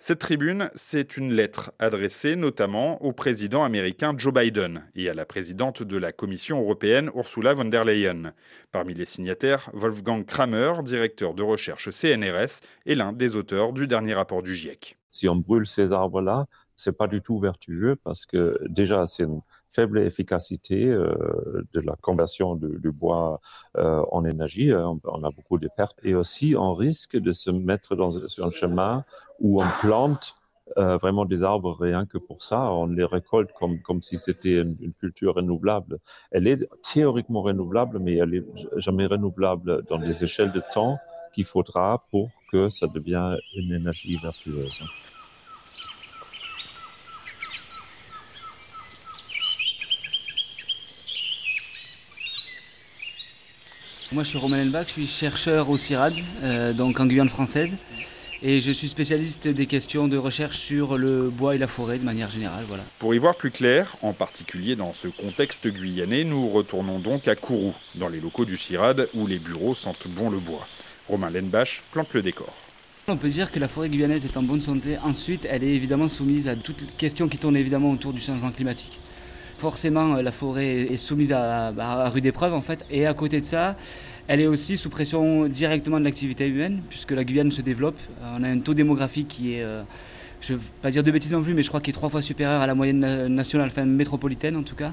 Cette 0.00 0.20
tribune, 0.20 0.70
c'est 0.74 1.16
une 1.16 1.34
lettre 1.34 1.72
adressée 1.78 2.34
notamment 2.34 3.02
au 3.04 3.12
président 3.12 3.62
américain 3.62 4.14
Joe 4.16 4.32
Biden 4.32 4.84
et 4.94 5.08
à 5.08 5.14
la 5.14 5.26
présidente 5.26 5.82
de 5.82 5.96
la 5.98 6.12
Commission 6.12 6.60
européenne 6.62 7.10
Ursula 7.14 7.52
von 7.52 7.66
der 7.66 7.84
Leyen. 7.84 8.32
Parmi 8.72 8.94
les 8.94 9.04
signataires, 9.04 9.70
Wolfgang 9.74 10.24
Kramer, 10.24 10.82
directeur 10.82 11.34
de 11.34 11.42
recherche 11.42 11.90
CNRS, 11.90 12.60
est 12.86 12.94
l'un 12.94 13.12
des 13.12 13.36
auteurs 13.36 13.72
du 13.72 13.86
dernier 13.86 14.14
rapport 14.14 14.42
du 14.42 14.54
GIEC. 14.54 14.96
Si 15.10 15.28
on 15.28 15.36
brûle 15.36 15.66
ces 15.66 15.92
arbres-là, 15.92 16.46
c'est 16.78 16.96
pas 16.96 17.08
du 17.08 17.20
tout 17.20 17.38
vertueux 17.40 17.96
parce 17.96 18.24
que 18.24 18.58
déjà 18.68 19.06
c'est 19.06 19.24
une 19.24 19.42
faible 19.68 19.98
efficacité 19.98 20.84
euh, 20.86 21.66
de 21.74 21.80
la 21.80 21.96
conversion 22.00 22.54
du, 22.54 22.92
bois 22.92 23.40
euh, 23.76 24.02
en 24.12 24.24
énergie. 24.24 24.70
Euh, 24.70 24.86
on, 25.04 25.24
a 25.24 25.30
beaucoup 25.30 25.58
de 25.58 25.68
pertes 25.76 25.98
et 26.04 26.14
aussi 26.14 26.54
on 26.56 26.72
risque 26.74 27.16
de 27.16 27.32
se 27.32 27.50
mettre 27.50 27.96
dans 27.96 28.28
sur 28.28 28.46
un 28.46 28.52
chemin 28.52 29.04
où 29.40 29.62
on 29.62 29.66
plante 29.80 30.34
vraiment 30.76 31.24
des 31.24 31.44
arbres 31.44 31.74
rien 31.80 32.04
que 32.04 32.18
pour 32.18 32.42
ça. 32.42 32.70
On 32.72 32.86
les 32.86 33.04
récolte 33.04 33.50
comme, 33.58 33.80
comme 33.80 34.02
si 34.02 34.18
c'était 34.18 34.60
une, 34.60 34.76
une, 34.80 34.92
culture 34.92 35.34
renouvelable. 35.34 35.98
Elle 36.30 36.46
est 36.46 36.68
théoriquement 36.82 37.40
renouvelable, 37.40 37.98
mais 37.98 38.16
elle 38.16 38.34
est 38.34 38.44
jamais 38.76 39.06
renouvelable 39.06 39.82
dans 39.88 39.96
les 39.96 40.22
échelles 40.22 40.52
de 40.52 40.62
temps 40.74 40.98
qu'il 41.34 41.46
faudra 41.46 42.04
pour 42.10 42.30
que 42.52 42.68
ça 42.68 42.86
devienne 42.86 43.38
une 43.56 43.72
énergie 43.72 44.16
vertueuse. 44.16 45.07
Moi, 54.10 54.24
je 54.24 54.30
suis 54.30 54.38
Romain 54.38 54.62
Elbach, 54.62 54.86
je 54.86 54.92
suis 54.92 55.06
chercheur 55.06 55.68
au 55.68 55.76
CIRAD, 55.76 56.14
euh, 56.42 56.72
donc 56.72 56.98
en 56.98 57.04
Guyane 57.04 57.28
française. 57.28 57.76
Et 58.42 58.62
je 58.62 58.72
suis 58.72 58.88
spécialiste 58.88 59.48
des 59.48 59.66
questions 59.66 60.08
de 60.08 60.16
recherche 60.16 60.56
sur 60.56 60.96
le 60.96 61.28
bois 61.28 61.56
et 61.56 61.58
la 61.58 61.66
forêt 61.66 61.98
de 61.98 62.04
manière 62.04 62.30
générale. 62.30 62.64
Voilà. 62.66 62.84
Pour 63.00 63.14
y 63.14 63.18
voir 63.18 63.34
plus 63.34 63.50
clair, 63.50 63.96
en 64.00 64.14
particulier 64.14 64.76
dans 64.76 64.94
ce 64.94 65.08
contexte 65.08 65.68
guyanais, 65.68 66.24
nous 66.24 66.48
retournons 66.48 67.00
donc 67.00 67.28
à 67.28 67.36
Kourou, 67.36 67.74
dans 67.96 68.08
les 68.08 68.18
locaux 68.20 68.46
du 68.46 68.56
CIRAD, 68.56 69.10
où 69.12 69.26
les 69.26 69.38
bureaux 69.38 69.74
sentent 69.74 70.08
bon 70.08 70.30
le 70.30 70.38
bois. 70.38 70.66
Romain 71.06 71.28
Lenbach 71.28 71.82
plante 71.92 72.14
le 72.14 72.22
décor. 72.22 72.54
On 73.08 73.16
peut 73.18 73.28
dire 73.28 73.52
que 73.52 73.58
la 73.58 73.68
forêt 73.68 73.90
guyanaise 73.90 74.24
est 74.24 74.38
en 74.38 74.42
bonne 74.42 74.62
santé. 74.62 74.96
Ensuite, 75.04 75.46
elle 75.50 75.64
est 75.64 75.74
évidemment 75.74 76.08
soumise 76.08 76.48
à 76.48 76.56
toutes 76.56 76.80
les 76.80 76.86
questions 76.96 77.28
qui 77.28 77.36
tournent 77.36 77.56
évidemment 77.58 77.90
autour 77.90 78.14
du 78.14 78.22
changement 78.22 78.52
climatique 78.52 79.00
forcément 79.58 80.16
la 80.16 80.32
forêt 80.32 80.92
est 80.92 80.96
soumise 80.96 81.32
à, 81.32 82.08
rude 82.08 82.26
épreuve 82.26 82.54
en 82.54 82.60
fait. 82.60 82.84
Et 82.90 83.06
à 83.06 83.14
côté 83.14 83.40
de 83.40 83.44
ça, 83.44 83.76
elle 84.28 84.40
est 84.40 84.46
aussi 84.46 84.76
sous 84.76 84.88
pression 84.88 85.46
directement 85.46 85.98
de 85.98 86.04
l'activité 86.04 86.46
humaine, 86.46 86.80
puisque 86.88 87.12
la 87.12 87.24
Guyane 87.24 87.50
se 87.50 87.62
développe. 87.62 87.98
On 88.22 88.42
a 88.42 88.48
un 88.48 88.58
taux 88.58 88.74
démographique 88.74 89.28
qui 89.28 89.54
est, 89.54 89.62
euh, 89.62 89.82
je 90.40 90.52
ne 90.52 90.58
veux 90.58 90.64
pas 90.80 90.90
dire 90.90 91.02
de 91.02 91.10
bêtises 91.10 91.32
non 91.32 91.42
plus, 91.42 91.54
mais 91.54 91.62
je 91.62 91.68
crois 91.68 91.80
qu'il 91.80 91.90
est 91.90 91.94
trois 91.94 92.08
fois 92.08 92.22
supérieur 92.22 92.60
à 92.60 92.66
la 92.66 92.74
moyenne 92.74 93.26
nationale, 93.28 93.68
enfin 93.68 93.84
métropolitaine 93.84 94.56
en 94.56 94.62
tout 94.62 94.76
cas. 94.76 94.92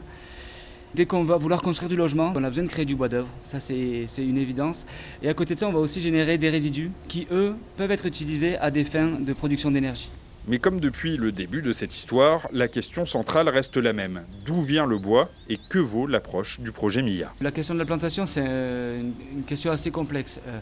Dès 0.95 1.05
qu'on 1.05 1.25
va 1.25 1.35
vouloir 1.35 1.61
construire 1.61 1.89
du 1.89 1.97
logement, 1.97 2.31
on 2.33 2.43
a 2.43 2.47
besoin 2.47 2.63
de 2.63 2.69
créer 2.69 2.85
du 2.85 2.95
bois 2.95 3.09
d'œuvre, 3.09 3.27
ça 3.43 3.59
c'est 3.59 4.05
une 4.17 4.37
évidence. 4.37 4.85
Et 5.21 5.27
à 5.27 5.33
côté 5.33 5.53
de 5.53 5.59
ça, 5.59 5.67
on 5.67 5.73
va 5.73 5.79
aussi 5.79 5.99
générer 5.99 6.37
des 6.37 6.49
résidus 6.49 6.89
qui, 7.09 7.27
eux, 7.31 7.55
peuvent 7.75 7.91
être 7.91 8.05
utilisés 8.05 8.57
à 8.57 8.71
des 8.71 8.85
fins 8.85 9.11
de 9.19 9.33
production 9.33 9.71
d'énergie. 9.71 10.09
Mais 10.47 10.59
comme 10.59 10.79
depuis 10.79 11.17
le 11.17 11.31
début 11.31 11.63
de 11.63 11.73
cette 11.73 11.95
histoire, 11.95 12.47
la 12.53 12.67
question 12.67 13.07
centrale 13.07 13.49
reste 13.49 13.77
la 13.77 13.93
même. 13.93 14.21
D'où 14.45 14.61
vient 14.61 14.85
le 14.85 14.99
bois 14.99 15.29
et 15.49 15.57
que 15.69 15.79
vaut 15.79 16.05
l'approche 16.05 16.59
du 16.59 16.71
projet 16.71 17.01
MIA? 17.01 17.33
La 17.41 17.51
question 17.51 17.73
de 17.73 17.79
la 17.79 17.85
plantation, 17.85 18.27
c'est 18.27 18.45
une 18.45 19.43
question 19.47 19.71
assez 19.71 19.89
complexe. 19.89 20.39
Euh, 20.47 20.59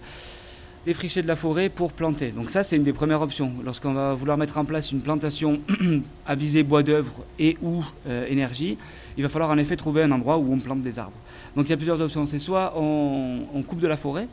défricher 0.86 1.22
de 1.22 1.28
la 1.28 1.36
forêt 1.36 1.68
pour 1.68 1.92
planter. 1.92 2.32
Donc 2.32 2.50
ça, 2.50 2.64
c'est 2.64 2.78
une 2.78 2.84
des 2.84 2.94
premières 2.94 3.22
options. 3.22 3.52
Lorsqu'on 3.66 3.94
va 3.94 4.14
vouloir 4.14 4.38
mettre 4.38 4.58
en 4.58 4.64
place 4.64 4.94
une 4.94 5.02
plantation 5.02 5.60
à 6.26 6.36
viser 6.36 6.64
bois 6.64 6.84
d'œuvre 6.84 7.14
et 7.38 7.58
ou 7.62 7.84
euh, 8.08 8.26
énergie, 8.28 8.78
il 9.18 9.24
va 9.24 9.30
falloir 9.30 9.52
en 9.52 9.58
effet 9.58 9.76
trouver 9.76 10.04
un 10.04 10.12
endroit 10.12 10.38
où 10.38 10.54
on 10.54 10.60
plante 10.60 10.82
des 10.82 10.98
arbres. 10.98 11.18
Donc 11.58 11.66
il 11.68 11.72
y 11.72 11.74
a 11.74 11.78
plusieurs 11.78 12.00
options. 12.00 12.26
C'est 12.26 12.40
soit 12.40 12.74
on 12.78 13.64
coupe 13.68 13.80
de 13.80 13.88
la 13.88 13.98
forêt, 13.98 14.28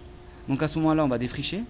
donc 0.49 0.63
à 0.63 0.69
ce 0.69 0.79
moment-là, 0.79 1.05
on 1.05 1.09
va 1.09 1.19
défricher. 1.19 1.63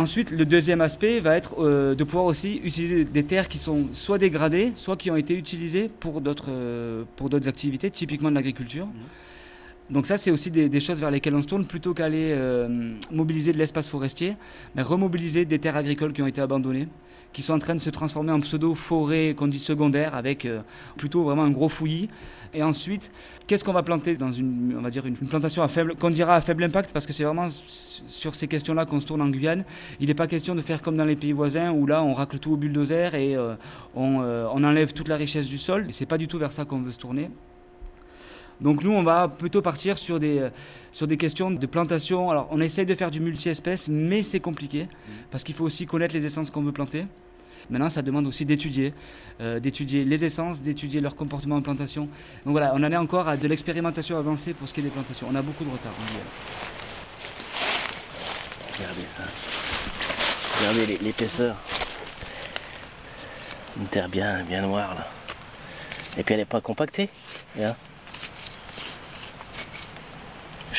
Ensuite, 0.00 0.30
le 0.30 0.46
deuxième 0.46 0.80
aspect 0.80 1.20
va 1.20 1.36
être 1.36 1.56
euh, 1.58 1.94
de 1.94 2.04
pouvoir 2.04 2.24
aussi 2.24 2.58
utiliser 2.64 3.04
des 3.04 3.22
terres 3.22 3.48
qui 3.48 3.58
sont 3.58 3.88
soit 3.92 4.16
dégradées, 4.16 4.72
soit 4.74 4.96
qui 4.96 5.10
ont 5.10 5.16
été 5.16 5.34
utilisées 5.34 5.90
pour 6.00 6.22
d'autres 6.22 6.48
euh, 6.48 7.04
activités, 7.46 7.90
typiquement 7.90 8.30
de 8.30 8.34
l'agriculture. 8.34 8.86
Mmh. 8.86 9.92
Donc 9.92 10.06
ça, 10.06 10.16
c'est 10.16 10.30
aussi 10.30 10.50
des, 10.50 10.80
choses 10.80 11.00
vers 11.00 11.10
lesquelles 11.10 11.34
on 11.34 11.42
se 11.42 11.48
tourne, 11.48 11.66
plutôt 11.66 11.92
qu'aller 11.92 12.30
euh, 12.32 12.94
mobiliser 13.10 13.52
de 13.52 13.58
l'espace 13.58 13.90
forestier, 13.90 14.36
mais 14.74 14.80
remobiliser 14.80 15.44
des 15.44 15.58
terres 15.58 15.76
agricoles 15.76 16.14
qui 16.14 16.22
ont 16.22 16.26
été 16.26 16.40
abandonnées, 16.40 16.88
qui 17.32 17.42
sont 17.42 17.54
en 17.54 17.58
train 17.58 17.74
de 17.74 17.80
se 17.80 17.90
transformer 17.90 18.32
en 18.32 18.40
pseudo-forêt 18.40 19.34
qu'on 19.36 19.46
dit 19.46 19.58
secondaire, 19.58 20.14
avec 20.14 20.44
euh, 20.44 20.60
plutôt 20.96 21.22
vraiment 21.22 21.44
un 21.44 21.50
gros 21.50 21.68
fouillis. 21.68 22.08
Et 22.52 22.62
ensuite, 22.62 23.12
qu'est-ce 23.46 23.62
qu'on 23.62 23.72
va 23.72 23.82
planter 23.82 24.16
dans 24.16 24.32
une, 24.32 24.74
on 24.76 24.80
va 24.80 24.90
dire 24.90 25.06
une, 25.06 25.14
plantation 25.16 25.62
à 25.62 25.68
faible, 25.68 25.94
qu'on 25.94 26.10
dira 26.10 26.34
à 26.34 26.40
faible 26.40 26.64
impact, 26.64 26.92
parce 26.92 27.06
que 27.06 27.12
c'est 27.12 27.24
vraiment 27.24 27.46
sur 27.48 28.34
ces 28.34 28.48
questions-là 28.48 28.86
qu'on 28.86 28.98
se 28.98 29.06
tourne 29.06 29.22
en 29.22 29.28
Guyane. 29.28 29.64
Il 30.00 30.08
n'est 30.08 30.14
pas 30.14 30.26
question 30.26 30.54
de 30.54 30.60
faire 30.60 30.82
comme 30.82 30.96
dans 30.96 31.04
les 31.04 31.16
pays 31.16 31.32
voisins, 31.32 31.70
où 31.70 31.86
là, 31.86 32.02
on 32.02 32.12
racle 32.12 32.38
tout 32.38 32.52
au 32.52 32.56
bulldozer 32.56 33.14
et 33.14 33.36
euh, 33.36 33.54
on, 33.94 34.18
on, 34.18 34.64
enlève 34.64 34.92
toute 34.92 35.08
la 35.08 35.16
richesse 35.16 35.46
du 35.46 35.58
sol. 35.58 35.86
Et 35.88 35.92
c'est 35.92 36.06
pas 36.06 36.18
du 36.18 36.26
tout 36.26 36.38
vers 36.38 36.52
ça 36.52 36.64
qu'on 36.64 36.80
veut 36.80 36.92
se 36.92 36.98
tourner. 36.98 37.30
Donc 38.60 38.82
nous, 38.82 38.92
on 38.92 39.02
va 39.02 39.28
plutôt 39.28 39.62
partir 39.62 39.96
sur 39.96 40.18
des, 40.18 40.38
euh, 40.38 40.50
sur 40.92 41.06
des 41.06 41.16
questions 41.16 41.50
de 41.50 41.66
plantation. 41.66 42.30
Alors 42.30 42.48
on 42.50 42.60
essaye 42.60 42.86
de 42.86 42.94
faire 42.94 43.10
du 43.10 43.20
multi-espèces, 43.20 43.88
mais 43.88 44.22
c'est 44.22 44.40
compliqué, 44.40 44.88
parce 45.30 45.44
qu'il 45.44 45.54
faut 45.54 45.64
aussi 45.64 45.86
connaître 45.86 46.14
les 46.14 46.26
essences 46.26 46.50
qu'on 46.50 46.62
veut 46.62 46.72
planter. 46.72 47.06
Maintenant, 47.68 47.88
ça 47.88 48.02
demande 48.02 48.26
aussi 48.26 48.44
d'étudier, 48.44 48.92
euh, 49.40 49.60
d'étudier 49.60 50.02
les 50.04 50.24
essences, 50.24 50.60
d'étudier 50.60 51.00
leur 51.00 51.14
comportement 51.14 51.56
en 51.56 51.62
plantation. 51.62 52.08
Donc 52.44 52.52
voilà, 52.52 52.72
on 52.74 52.82
en 52.82 52.90
est 52.90 52.96
encore 52.96 53.28
à 53.28 53.36
de 53.36 53.46
l'expérimentation 53.46 54.18
avancée 54.18 54.54
pour 54.54 54.68
ce 54.68 54.74
qui 54.74 54.80
est 54.80 54.82
des 54.82 54.88
plantations. 54.90 55.28
On 55.30 55.34
a 55.36 55.42
beaucoup 55.42 55.64
de 55.64 55.70
retard. 55.70 55.92
Regardez 58.74 59.06
ça. 59.16 59.22
Regardez 60.58 60.98
l'épaisseur. 61.02 61.56
Une 63.78 63.86
terre 63.86 64.08
bien, 64.08 64.42
bien 64.42 64.62
noire 64.62 64.94
là. 64.94 65.06
Et 66.18 66.24
puis 66.24 66.34
elle 66.34 66.40
n'est 66.40 66.46
pas 66.46 66.60
compactée. 66.60 67.08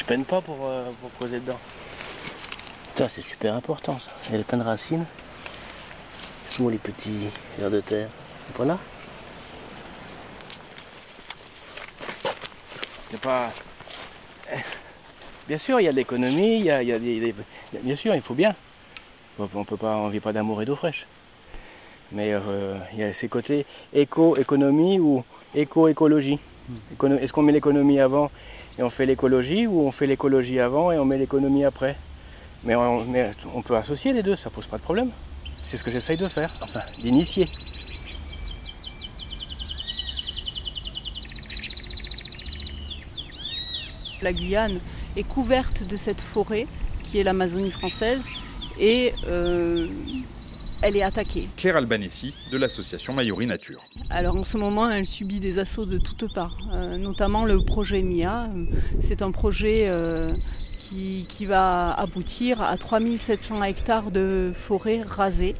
Je 0.01 0.05
peine 0.07 0.25
pas 0.25 0.41
pour, 0.41 0.57
euh, 0.63 0.89
pour 0.99 1.13
creuser 1.13 1.39
dedans. 1.39 1.59
Ça 2.95 3.07
c'est 3.07 3.21
super 3.21 3.53
important 3.53 3.99
ça. 3.99 4.35
Y 4.35 4.41
a 4.41 4.43
plein 4.43 4.57
de 4.57 4.63
racines. 4.63 5.05
Où 6.59 6.69
les 6.69 6.79
petits 6.79 7.29
vers 7.59 7.69
de 7.69 7.81
terre 7.81 8.09
Voilà. 8.55 8.79
C'est 13.11 13.21
pas. 13.21 13.51
Bien 15.47 15.59
sûr, 15.59 15.79
il 15.79 15.83
y 15.83 15.87
a 15.87 15.91
de 15.91 15.97
l'économie, 15.97 16.57
il 16.57 16.65
y 16.65 16.71
a, 16.71 16.99
des, 16.99 17.35
Bien 17.83 17.95
sûr, 17.95 18.15
il 18.15 18.23
faut 18.23 18.33
bien. 18.33 18.55
On 19.37 19.63
peut 19.63 19.77
pas, 19.77 19.97
on 19.97 20.07
vit 20.07 20.19
pas 20.19 20.33
d'amour 20.33 20.63
et 20.63 20.65
d'eau 20.65 20.75
fraîche. 20.75 21.05
Mais 22.11 22.33
euh, 22.33 22.75
il 22.93 22.99
y 22.99 23.03
a 23.03 23.13
ces 23.13 23.27
côtés 23.27 23.67
éco-économie 23.93 24.99
ou 24.99 25.23
éco-écologie. 25.53 26.39
Est-ce 27.21 27.33
qu'on 27.33 27.41
met 27.41 27.51
l'économie 27.51 27.99
avant 27.99 28.31
et 28.79 28.83
on 28.83 28.89
fait 28.89 29.05
l'écologie 29.05 29.67
ou 29.67 29.81
on 29.81 29.91
fait 29.91 30.07
l'écologie 30.07 30.59
avant 30.59 30.91
et 30.91 30.97
on 30.97 31.05
met 31.05 31.17
l'économie 31.17 31.65
après 31.65 31.95
Mais 32.63 32.75
on, 32.75 33.05
mais 33.05 33.31
on 33.53 33.61
peut 33.61 33.75
associer 33.75 34.13
les 34.13 34.23
deux, 34.23 34.35
ça 34.35 34.49
pose 34.49 34.65
pas 34.67 34.77
de 34.77 34.83
problème. 34.83 35.09
C'est 35.63 35.77
ce 35.77 35.83
que 35.83 35.91
j'essaye 35.91 36.17
de 36.17 36.27
faire, 36.27 36.53
enfin 36.61 36.81
d'initier. 37.01 37.47
La 44.21 44.33
Guyane 44.33 44.79
est 45.17 45.27
couverte 45.27 45.87
de 45.87 45.97
cette 45.97 46.21
forêt 46.21 46.67
qui 47.03 47.19
est 47.19 47.23
l'Amazonie 47.23 47.71
française 47.71 48.23
et 48.79 49.13
euh, 49.27 49.87
elle 50.81 50.97
est 50.97 51.03
attaquée. 51.03 51.47
Claire 51.57 51.77
Albanessi 51.77 52.33
de 52.51 52.57
l'association 52.57 53.13
Mayori 53.13 53.45
Nature. 53.45 53.85
Alors 54.09 54.35
en 54.35 54.43
ce 54.43 54.57
moment, 54.57 54.89
elle 54.89 55.05
subit 55.05 55.39
des 55.39 55.59
assauts 55.59 55.85
de 55.85 55.97
toutes 55.97 56.33
parts, 56.33 56.57
euh, 56.73 56.97
notamment 56.97 57.45
le 57.45 57.63
projet 57.63 58.01
MIA. 58.01 58.49
C'est 59.01 59.21
un 59.21 59.31
projet 59.31 59.87
euh, 59.87 60.33
qui, 60.79 61.25
qui 61.29 61.45
va 61.45 61.91
aboutir 61.93 62.61
à 62.61 62.77
3700 62.77 63.63
hectares 63.63 64.11
de 64.11 64.51
forêt 64.53 65.01
rasée 65.01 65.55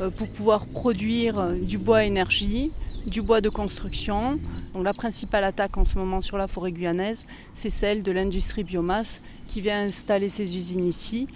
euh, 0.00 0.10
pour 0.10 0.28
pouvoir 0.28 0.66
produire 0.66 1.52
du 1.52 1.78
bois 1.78 2.04
énergie, 2.04 2.70
du 3.06 3.22
bois 3.22 3.40
de 3.40 3.48
construction. 3.48 4.38
Donc 4.74 4.84
la 4.84 4.94
principale 4.94 5.44
attaque 5.44 5.76
en 5.76 5.84
ce 5.84 5.98
moment 5.98 6.20
sur 6.20 6.36
la 6.38 6.46
forêt 6.46 6.70
guyanaise, 6.70 7.24
c'est 7.54 7.70
celle 7.70 8.02
de 8.02 8.12
l'industrie 8.12 8.62
biomasse 8.62 9.20
qui 9.48 9.60
vient 9.60 9.82
installer 9.82 10.28
ses 10.28 10.56
usines 10.56 10.86
ici 10.86 11.26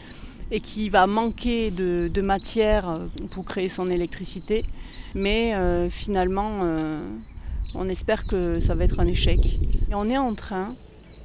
et 0.51 0.61
qui 0.61 0.89
va 0.89 1.07
manquer 1.07 1.71
de, 1.71 2.11
de 2.13 2.21
matière 2.21 3.01
pour 3.31 3.45
créer 3.45 3.69
son 3.69 3.91
électricité. 3.91 4.65
Mais 5.15 5.55
euh, 5.55 5.89
finalement, 5.91 6.61
euh, 6.63 7.01
on 7.75 7.89
espère 7.89 8.27
que 8.27 8.61
ça 8.61 8.75
va 8.75 8.85
être 8.85 9.01
un 9.01 9.07
échec. 9.07 9.61
Et 9.91 9.95
on 9.95 10.09
est 10.11 10.19
en 10.19 10.35
train 10.35 10.75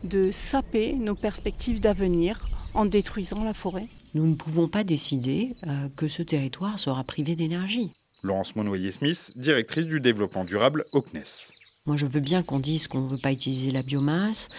de 0.04 0.32
saper 0.32 0.94
nos 0.94 1.16
perspectives 1.16 1.80
d'avenir 1.80 2.48
en 2.74 2.86
détruisant 2.86 3.44
la 3.44 3.54
forêt. 3.54 3.88
Nous 4.14 4.26
ne 4.26 4.36
pouvons 4.36 4.68
pas 4.68 4.84
décider 4.84 5.56
euh, 5.68 5.90
que 5.96 6.08
ce 6.08 6.22
territoire 6.22 6.80
sera 6.80 7.04
privé 7.04 7.36
d'énergie. 7.36 7.92
Laurence 8.22 8.56
Monnoyer-Smith, 8.56 9.32
directrice 9.36 9.86
du 9.86 10.00
développement 10.00 10.44
durable 10.44 10.86
au 10.92 11.02
CNES. 11.02 11.54
Moi, 11.86 11.96
je 11.96 12.06
veux 12.06 12.20
bien 12.20 12.44
qu'on 12.44 12.60
dise 12.60 12.88
qu'on 12.88 13.02
ne 13.02 13.08
veut 13.08 13.18
pas 13.18 13.32
utiliser 13.32 13.72
la 13.72 13.82
biomasse, 13.82 14.50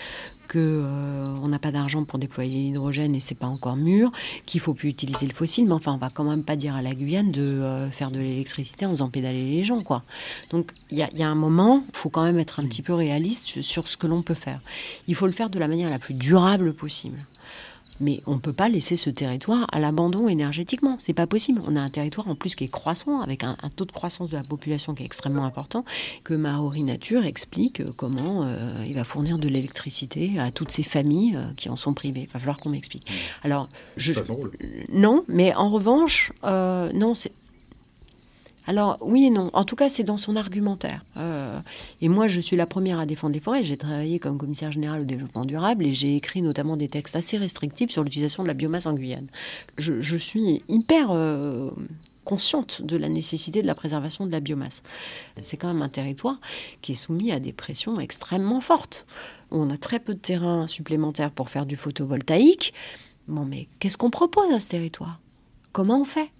qu'on 0.50 0.59
euh, 0.59 1.49
n'a 1.49 1.59
pas 1.59 1.71
d'argent 1.71 2.04
pour 2.04 2.19
déployer 2.19 2.61
l'hydrogène 2.62 3.14
et 3.14 3.21
c'est 3.21 3.37
pas 3.37 3.47
encore 3.47 3.76
mûr, 3.76 4.11
qu'il 4.47 4.61
faut 4.61 4.75
plus 4.75 4.88
utiliser 4.88 5.26
le 5.26 5.33
fossile, 5.33 5.66
mais 5.66 5.73
enfin, 5.73 5.92
on 5.92 5.99
va 5.99 6.11
quand 6.11 6.25
même 6.25 6.42
pas 6.42 6.57
dire 6.57 6.75
à 6.75 6.83
la 6.83 6.95
Guyane 6.95 7.30
de 7.30 7.42
euh, 7.42 7.90
faire 7.90 8.11
de 8.11 8.19
l'électricité 8.19 8.87
en 8.87 8.90
faisant 8.90 9.11
pédaler 9.11 9.49
les 9.49 9.64
gens, 9.64 9.83
quoi. 9.83 10.02
Donc, 10.50 10.73
il 10.90 10.99
y, 10.99 11.19
y, 11.19 11.23
a 11.23 11.28
un 11.28 11.35
moment, 11.35 11.85
il 11.88 11.97
faut 11.97 12.11
quand 12.11 12.25
même 12.25 12.38
être 12.38 12.61
un 12.61 12.66
petit 12.66 12.83
peu 12.83 12.95
réaliste 12.95 13.62
sur 13.62 13.87
ce 13.87 13.97
que 13.97 14.07
l'on 14.07 14.23
peut 14.23 14.35
faire. 14.35 14.61
Il 15.07 15.14
faut 15.14 15.26
le 15.26 15.33
faire 15.33 15.50
de 15.50 15.59
la 15.59 15.69
manière 15.69 15.90
la 15.90 15.99
plus 15.99 16.14
durable 16.14 16.75
possible. 16.75 17.25
Mais 18.00 18.21
on 18.26 18.35
ne 18.35 18.40
peut 18.40 18.52
pas 18.52 18.69
laisser 18.69 18.97
ce 18.97 19.11
territoire 19.11 19.66
à 19.73 19.78
l'abandon 19.78 20.28
énergétiquement. 20.28 20.97
C'est 20.99 21.12
pas 21.12 21.26
possible. 21.26 21.61
On 21.66 21.76
a 21.76 21.80
un 21.80 21.90
territoire 21.90 22.28
en 22.28 22.35
plus 22.35 22.54
qui 22.54 22.64
est 22.64 22.69
croissant, 22.69 23.21
avec 23.21 23.45
un, 23.45 23.57
un, 23.62 23.71
taux 23.71 23.85
de 23.85 23.92
croissance 23.92 24.30
de 24.30 24.37
la 24.37 24.42
population 24.42 24.95
qui 24.95 25.02
est 25.02 25.07
extrêmement 25.07 25.45
important, 25.45 25.85
que 26.25 26.35
Maori 26.35 26.83
Nature 26.83 27.25
explique 27.25 27.83
comment 27.97 28.45
euh, 28.45 28.73
il 28.87 28.95
va 28.95 29.04
fournir 29.04 29.38
de 29.38 29.49
l'électricité 29.49 30.38
à 30.38 30.50
toutes 30.50 30.71
ces 30.71 30.83
familles 30.83 31.37
euh, 31.37 31.52
qui 31.57 31.69
en 31.69 31.76
sont 31.76 31.95
privées. 31.95 32.23
Il 32.23 32.33
va 32.33 32.38
falloir 32.38 32.59
qu'on 32.59 32.71
m'explique. 32.71 33.11
Alors, 33.42 33.69
je, 33.97 34.12
non, 34.92 35.25
mais 35.28 35.54
en 35.54 35.71
revanche, 35.71 36.33
euh, 36.45 36.92
non, 36.92 37.14
c'est 37.14 37.33
alors 38.67 38.99
oui 39.00 39.25
et 39.26 39.31
non. 39.31 39.50
En 39.52 39.64
tout 39.64 39.76
cas, 39.76 39.88
c'est 39.88 40.02
dans 40.02 40.17
son 40.17 40.37
argumentaire. 40.37 41.05
Euh, 41.17 41.59
et 42.00 42.09
moi, 42.09 42.29
je 42.29 42.40
suis 42.40 42.57
la 42.57 42.67
première 42.67 43.00
à 43.00 43.07
défendre 43.07 43.35
les 43.35 43.40
forêts. 43.40 43.64
J'ai 43.64 43.76
travaillé 43.76 44.19
comme 44.19 44.38
commissaire 44.38 44.71
général 44.71 45.02
au 45.02 45.05
développement 45.05 45.45
durable 45.45 45.87
et 45.87 45.93
j'ai 45.93 46.17
écrit 46.17 46.43
notamment 46.43 46.76
des 46.76 46.88
textes 46.88 47.17
assez 47.17 47.38
restrictifs 47.38 47.90
sur 47.90 48.05
l'utilisation 48.05 48.43
de 48.43 48.49
la 48.49 48.55
biomasse 48.55 48.87
en 48.87 48.95
Guyane. 48.95 49.29
Je, 49.79 50.17
suis 50.17 50.62
hyper 50.69 51.11
euh, 51.11 51.71
consciente 52.25 52.83
de 52.83 52.97
la 52.97 53.09
nécessité 53.09 53.62
de 53.62 53.67
la 53.67 53.75
préservation 53.75 54.26
de 54.26 54.31
la 54.31 54.40
biomasse. 54.40 54.83
C'est 55.40 55.57
quand 55.57 55.69
même 55.69 55.83
un 55.83 55.88
territoire 55.88 56.38
qui 56.83 56.93
est 56.93 56.97
soumis 56.97 57.33
à 57.33 57.40
des 57.40 57.52
pressions 57.52 57.99
extrêmement 57.99 58.61
fortes. 58.61 59.07
On 59.50 59.71
a 59.71 59.79
très 59.79 59.99
peu 59.99 60.14
de 60.14 60.21
terrain 60.21 60.67
supplémentaire 60.67 61.31
pour 61.31 61.49
faire 61.49 61.67
du 61.67 61.76
photovoltaïque. 61.76 62.73
Bon, 63.26 63.45
mais 63.45 63.69
qu'est-ce 63.78 63.97
qu'on 63.97 64.11
propose 64.11 64.52
à 64.52 64.58
ce 64.61 64.69
territoire? 64.69 65.19
Comment 65.73 66.02
on 66.02 66.04
fait? 66.04 66.30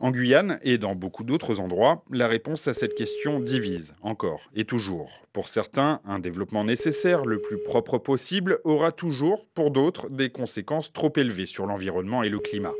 En 0.00 0.10
Guyane 0.10 0.58
et 0.62 0.78
dans 0.78 0.94
beaucoup 0.94 1.24
d'autres 1.24 1.60
endroits, 1.60 2.04
la 2.10 2.28
réponse 2.28 2.68
à 2.68 2.74
cette 2.74 2.94
question 2.94 3.40
divise 3.40 3.94
encore 4.02 4.42
et 4.54 4.64
toujours. 4.64 5.10
Pour 5.32 5.48
certains, 5.48 6.00
un 6.04 6.18
développement 6.18 6.64
nécessaire, 6.64 7.24
le 7.24 7.40
plus 7.40 7.58
propre 7.62 7.98
possible, 7.98 8.60
aura 8.64 8.92
toujours, 8.92 9.46
pour 9.54 9.70
d'autres, 9.70 10.10
des 10.10 10.30
conséquences 10.30 10.92
trop 10.92 11.12
élevées 11.16 11.46
sur 11.46 11.66
l'environnement 11.66 12.22
et 12.22 12.28
le 12.28 12.38
climat. 12.38 12.74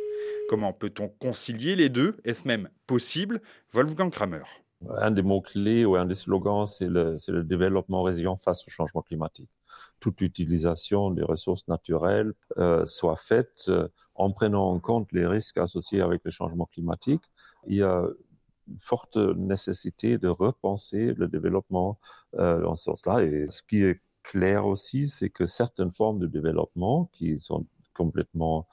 Comment 0.48 0.72
peut-on 0.72 1.08
concilier 1.08 1.76
les 1.76 1.88
deux? 1.88 2.16
Est-ce 2.24 2.46
même 2.46 2.68
possible? 2.86 3.40
Wolfgang 3.72 4.10
Kramer. 4.10 4.42
Un 4.98 5.10
des 5.10 5.22
mots-clés 5.22 5.84
ou 5.84 5.96
un 5.96 6.04
des 6.04 6.14
slogans, 6.14 6.66
c'est 6.66 6.88
le, 6.88 7.42
développement 7.42 8.02
résilient 8.02 8.36
face 8.36 8.66
au 8.66 8.70
changement 8.70 9.02
climatique. 9.02 9.48
Toute 10.04 10.20
utilisation 10.20 11.10
des 11.10 11.22
ressources 11.22 11.66
naturelles 11.66 12.34
euh, 12.58 12.84
soit 12.84 13.16
faite 13.16 13.64
euh, 13.68 13.88
en 14.14 14.30
prenant 14.32 14.70
en 14.70 14.78
compte 14.78 15.10
les 15.12 15.26
risques 15.26 15.56
associés 15.56 16.02
avec 16.02 16.20
le 16.24 16.30
changement 16.30 16.66
climatique. 16.66 17.22
Il 17.66 17.76
y 17.76 17.82
a 17.82 18.04
une 18.68 18.78
forte 18.80 19.16
nécessité 19.16 20.18
de 20.18 20.28
repenser 20.28 21.14
le 21.14 21.26
développement 21.26 21.98
euh, 22.34 22.60
dans 22.60 22.74
ce 22.74 22.84
sens-là. 22.84 23.22
Et 23.24 23.46
ce 23.48 23.62
qui 23.62 23.82
est 23.82 24.02
clair 24.22 24.66
aussi, 24.66 25.08
c'est 25.08 25.30
que 25.30 25.46
certaines 25.46 25.92
formes 25.92 26.18
de 26.18 26.26
développement 26.26 27.08
qui 27.14 27.38
sont 27.40 27.64
complètement 27.94 28.68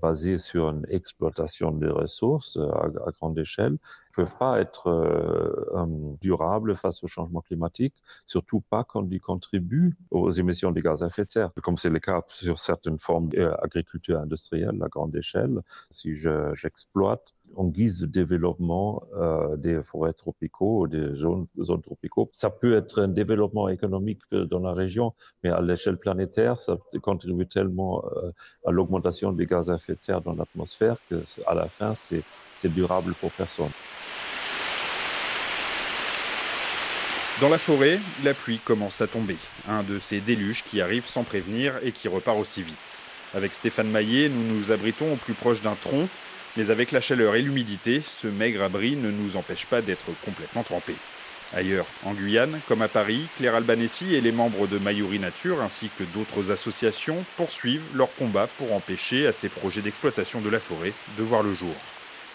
basées 0.00 0.38
sur 0.38 0.70
une 0.70 0.86
exploitation 0.88 1.70
des 1.72 1.88
ressources 1.88 2.56
euh, 2.56 2.68
à, 3.06 3.10
grande 3.12 3.38
échelle 3.38 3.72
ne 3.72 4.24
peuvent 4.24 4.36
pas 4.38 4.60
être 4.60 4.88
euh, 4.88 6.16
durables 6.20 6.76
face 6.76 7.02
au 7.04 7.06
changement 7.06 7.40
climatique, 7.40 7.94
surtout 8.26 8.60
pas 8.60 8.84
quand 8.84 9.06
ils 9.10 9.20
contribuent 9.20 9.96
aux 10.10 10.30
émissions 10.30 10.72
de 10.72 10.80
gaz 10.80 11.02
à 11.02 11.06
effet 11.06 11.24
de 11.24 11.30
serre, 11.30 11.52
comme 11.62 11.76
c'est 11.76 11.90
le 11.90 12.00
cas 12.00 12.22
sur 12.28 12.58
certaines 12.58 12.98
formes 12.98 13.28
d'agriculture 13.28 14.18
industrielle 14.18 14.82
à 14.82 14.88
grande 14.88 15.14
échelle. 15.14 15.60
Si 15.90 16.16
j'exploite 16.54 17.34
en 17.56 17.64
guise 17.64 18.00
de 18.00 18.06
développement 18.06 19.02
euh, 19.16 19.56
des 19.56 19.82
forêts 19.82 20.12
tropicaux 20.12 20.86
des 20.86 21.14
zones, 21.14 21.46
zones 21.60 21.82
tropicaux. 21.82 22.30
Ça 22.32 22.50
peut 22.50 22.74
être 22.74 23.02
un 23.02 23.08
développement 23.08 23.68
économique 23.68 24.20
dans 24.32 24.60
la 24.60 24.72
région, 24.72 25.14
mais 25.42 25.50
à 25.50 25.60
l'échelle 25.60 25.98
planétaire, 25.98 26.58
ça 26.58 26.78
contribue 27.02 27.46
tellement 27.46 28.04
euh, 28.04 28.30
à 28.64 28.70
l'augmentation 28.70 29.32
des 29.32 29.46
gaz 29.46 29.69
à 29.70 29.76
effet 29.76 29.92
de 29.92 30.02
serre 30.02 30.20
dans 30.20 30.34
l'atmosphère 30.34 30.96
que 31.08 31.22
à 31.46 31.54
la 31.54 31.68
fin, 31.68 31.94
c'est 31.96 32.68
durable 32.68 33.14
pour 33.14 33.30
personne. 33.32 33.70
Dans 37.40 37.48
la 37.48 37.58
forêt, 37.58 37.98
la 38.22 38.34
pluie 38.34 38.58
commence 38.58 39.00
à 39.00 39.06
tomber. 39.06 39.38
Un 39.66 39.82
de 39.82 39.98
ces 39.98 40.20
déluges 40.20 40.62
qui 40.62 40.82
arrive 40.82 41.06
sans 41.06 41.22
prévenir 41.22 41.72
et 41.82 41.90
qui 41.90 42.06
repart 42.06 42.38
aussi 42.38 42.62
vite. 42.62 43.00
Avec 43.34 43.54
Stéphane 43.54 43.88
Maillet, 43.88 44.28
nous 44.28 44.58
nous 44.58 44.72
abritons 44.72 45.10
au 45.12 45.16
plus 45.16 45.32
proche 45.32 45.62
d'un 45.62 45.74
tronc, 45.74 46.06
mais 46.56 46.70
avec 46.70 46.92
la 46.92 47.00
chaleur 47.00 47.36
et 47.36 47.42
l'humidité, 47.42 48.02
ce 48.04 48.26
maigre 48.26 48.62
abri 48.62 48.94
ne 48.94 49.10
nous 49.10 49.36
empêche 49.36 49.64
pas 49.64 49.80
d'être 49.80 50.06
complètement 50.24 50.64
trempés. 50.64 50.96
Ailleurs, 51.52 51.86
en 52.04 52.12
Guyane, 52.12 52.60
comme 52.68 52.82
à 52.82 52.88
Paris, 52.88 53.26
Claire 53.36 53.56
Albanessi 53.56 54.14
et 54.14 54.20
les 54.20 54.30
membres 54.30 54.68
de 54.68 54.78
Mayuri 54.78 55.18
Nature 55.18 55.60
ainsi 55.62 55.90
que 55.98 56.04
d'autres 56.04 56.52
associations 56.52 57.24
poursuivent 57.36 57.82
leur 57.94 58.14
combat 58.14 58.46
pour 58.58 58.72
empêcher 58.72 59.26
à 59.26 59.32
ces 59.32 59.48
projets 59.48 59.80
d'exploitation 59.80 60.40
de 60.40 60.48
la 60.48 60.60
forêt 60.60 60.92
de 61.18 61.22
voir 61.24 61.42
le 61.42 61.52
jour. 61.52 61.74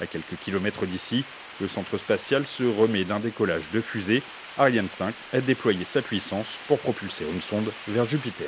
À 0.02 0.06
quelques 0.06 0.38
kilomètres 0.44 0.86
d'ici, 0.86 1.24
le 1.62 1.70
centre 1.70 1.98
spatial 1.98 2.46
se 2.46 2.64
remet 2.64 3.06
d'un 3.06 3.20
décollage 3.20 3.64
de 3.74 3.80
fusée 3.80 4.22
Ariane 4.58 4.90
5 4.90 5.14
a 5.34 5.42
déployé 5.42 5.84
sa 5.86 6.02
puissance 6.02 6.58
pour 6.68 6.80
propulser 6.80 7.26
une 7.34 7.42
sonde 7.42 7.72
vers 7.88 8.06
Jupiter. 8.06 8.48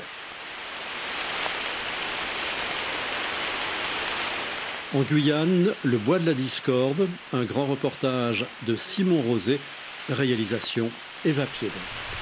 En 4.96 5.02
Guyane, 5.02 5.74
le 5.84 5.98
bois 5.98 6.18
de 6.18 6.26
la 6.26 6.34
discorde, 6.34 7.10
un 7.34 7.44
grand 7.44 7.66
reportage 7.66 8.46
de 8.66 8.76
Simon 8.78 9.22
Rosé, 9.22 9.60
réalisation 10.10 10.90
Eva 11.26 11.46
Piedon. 11.46 12.17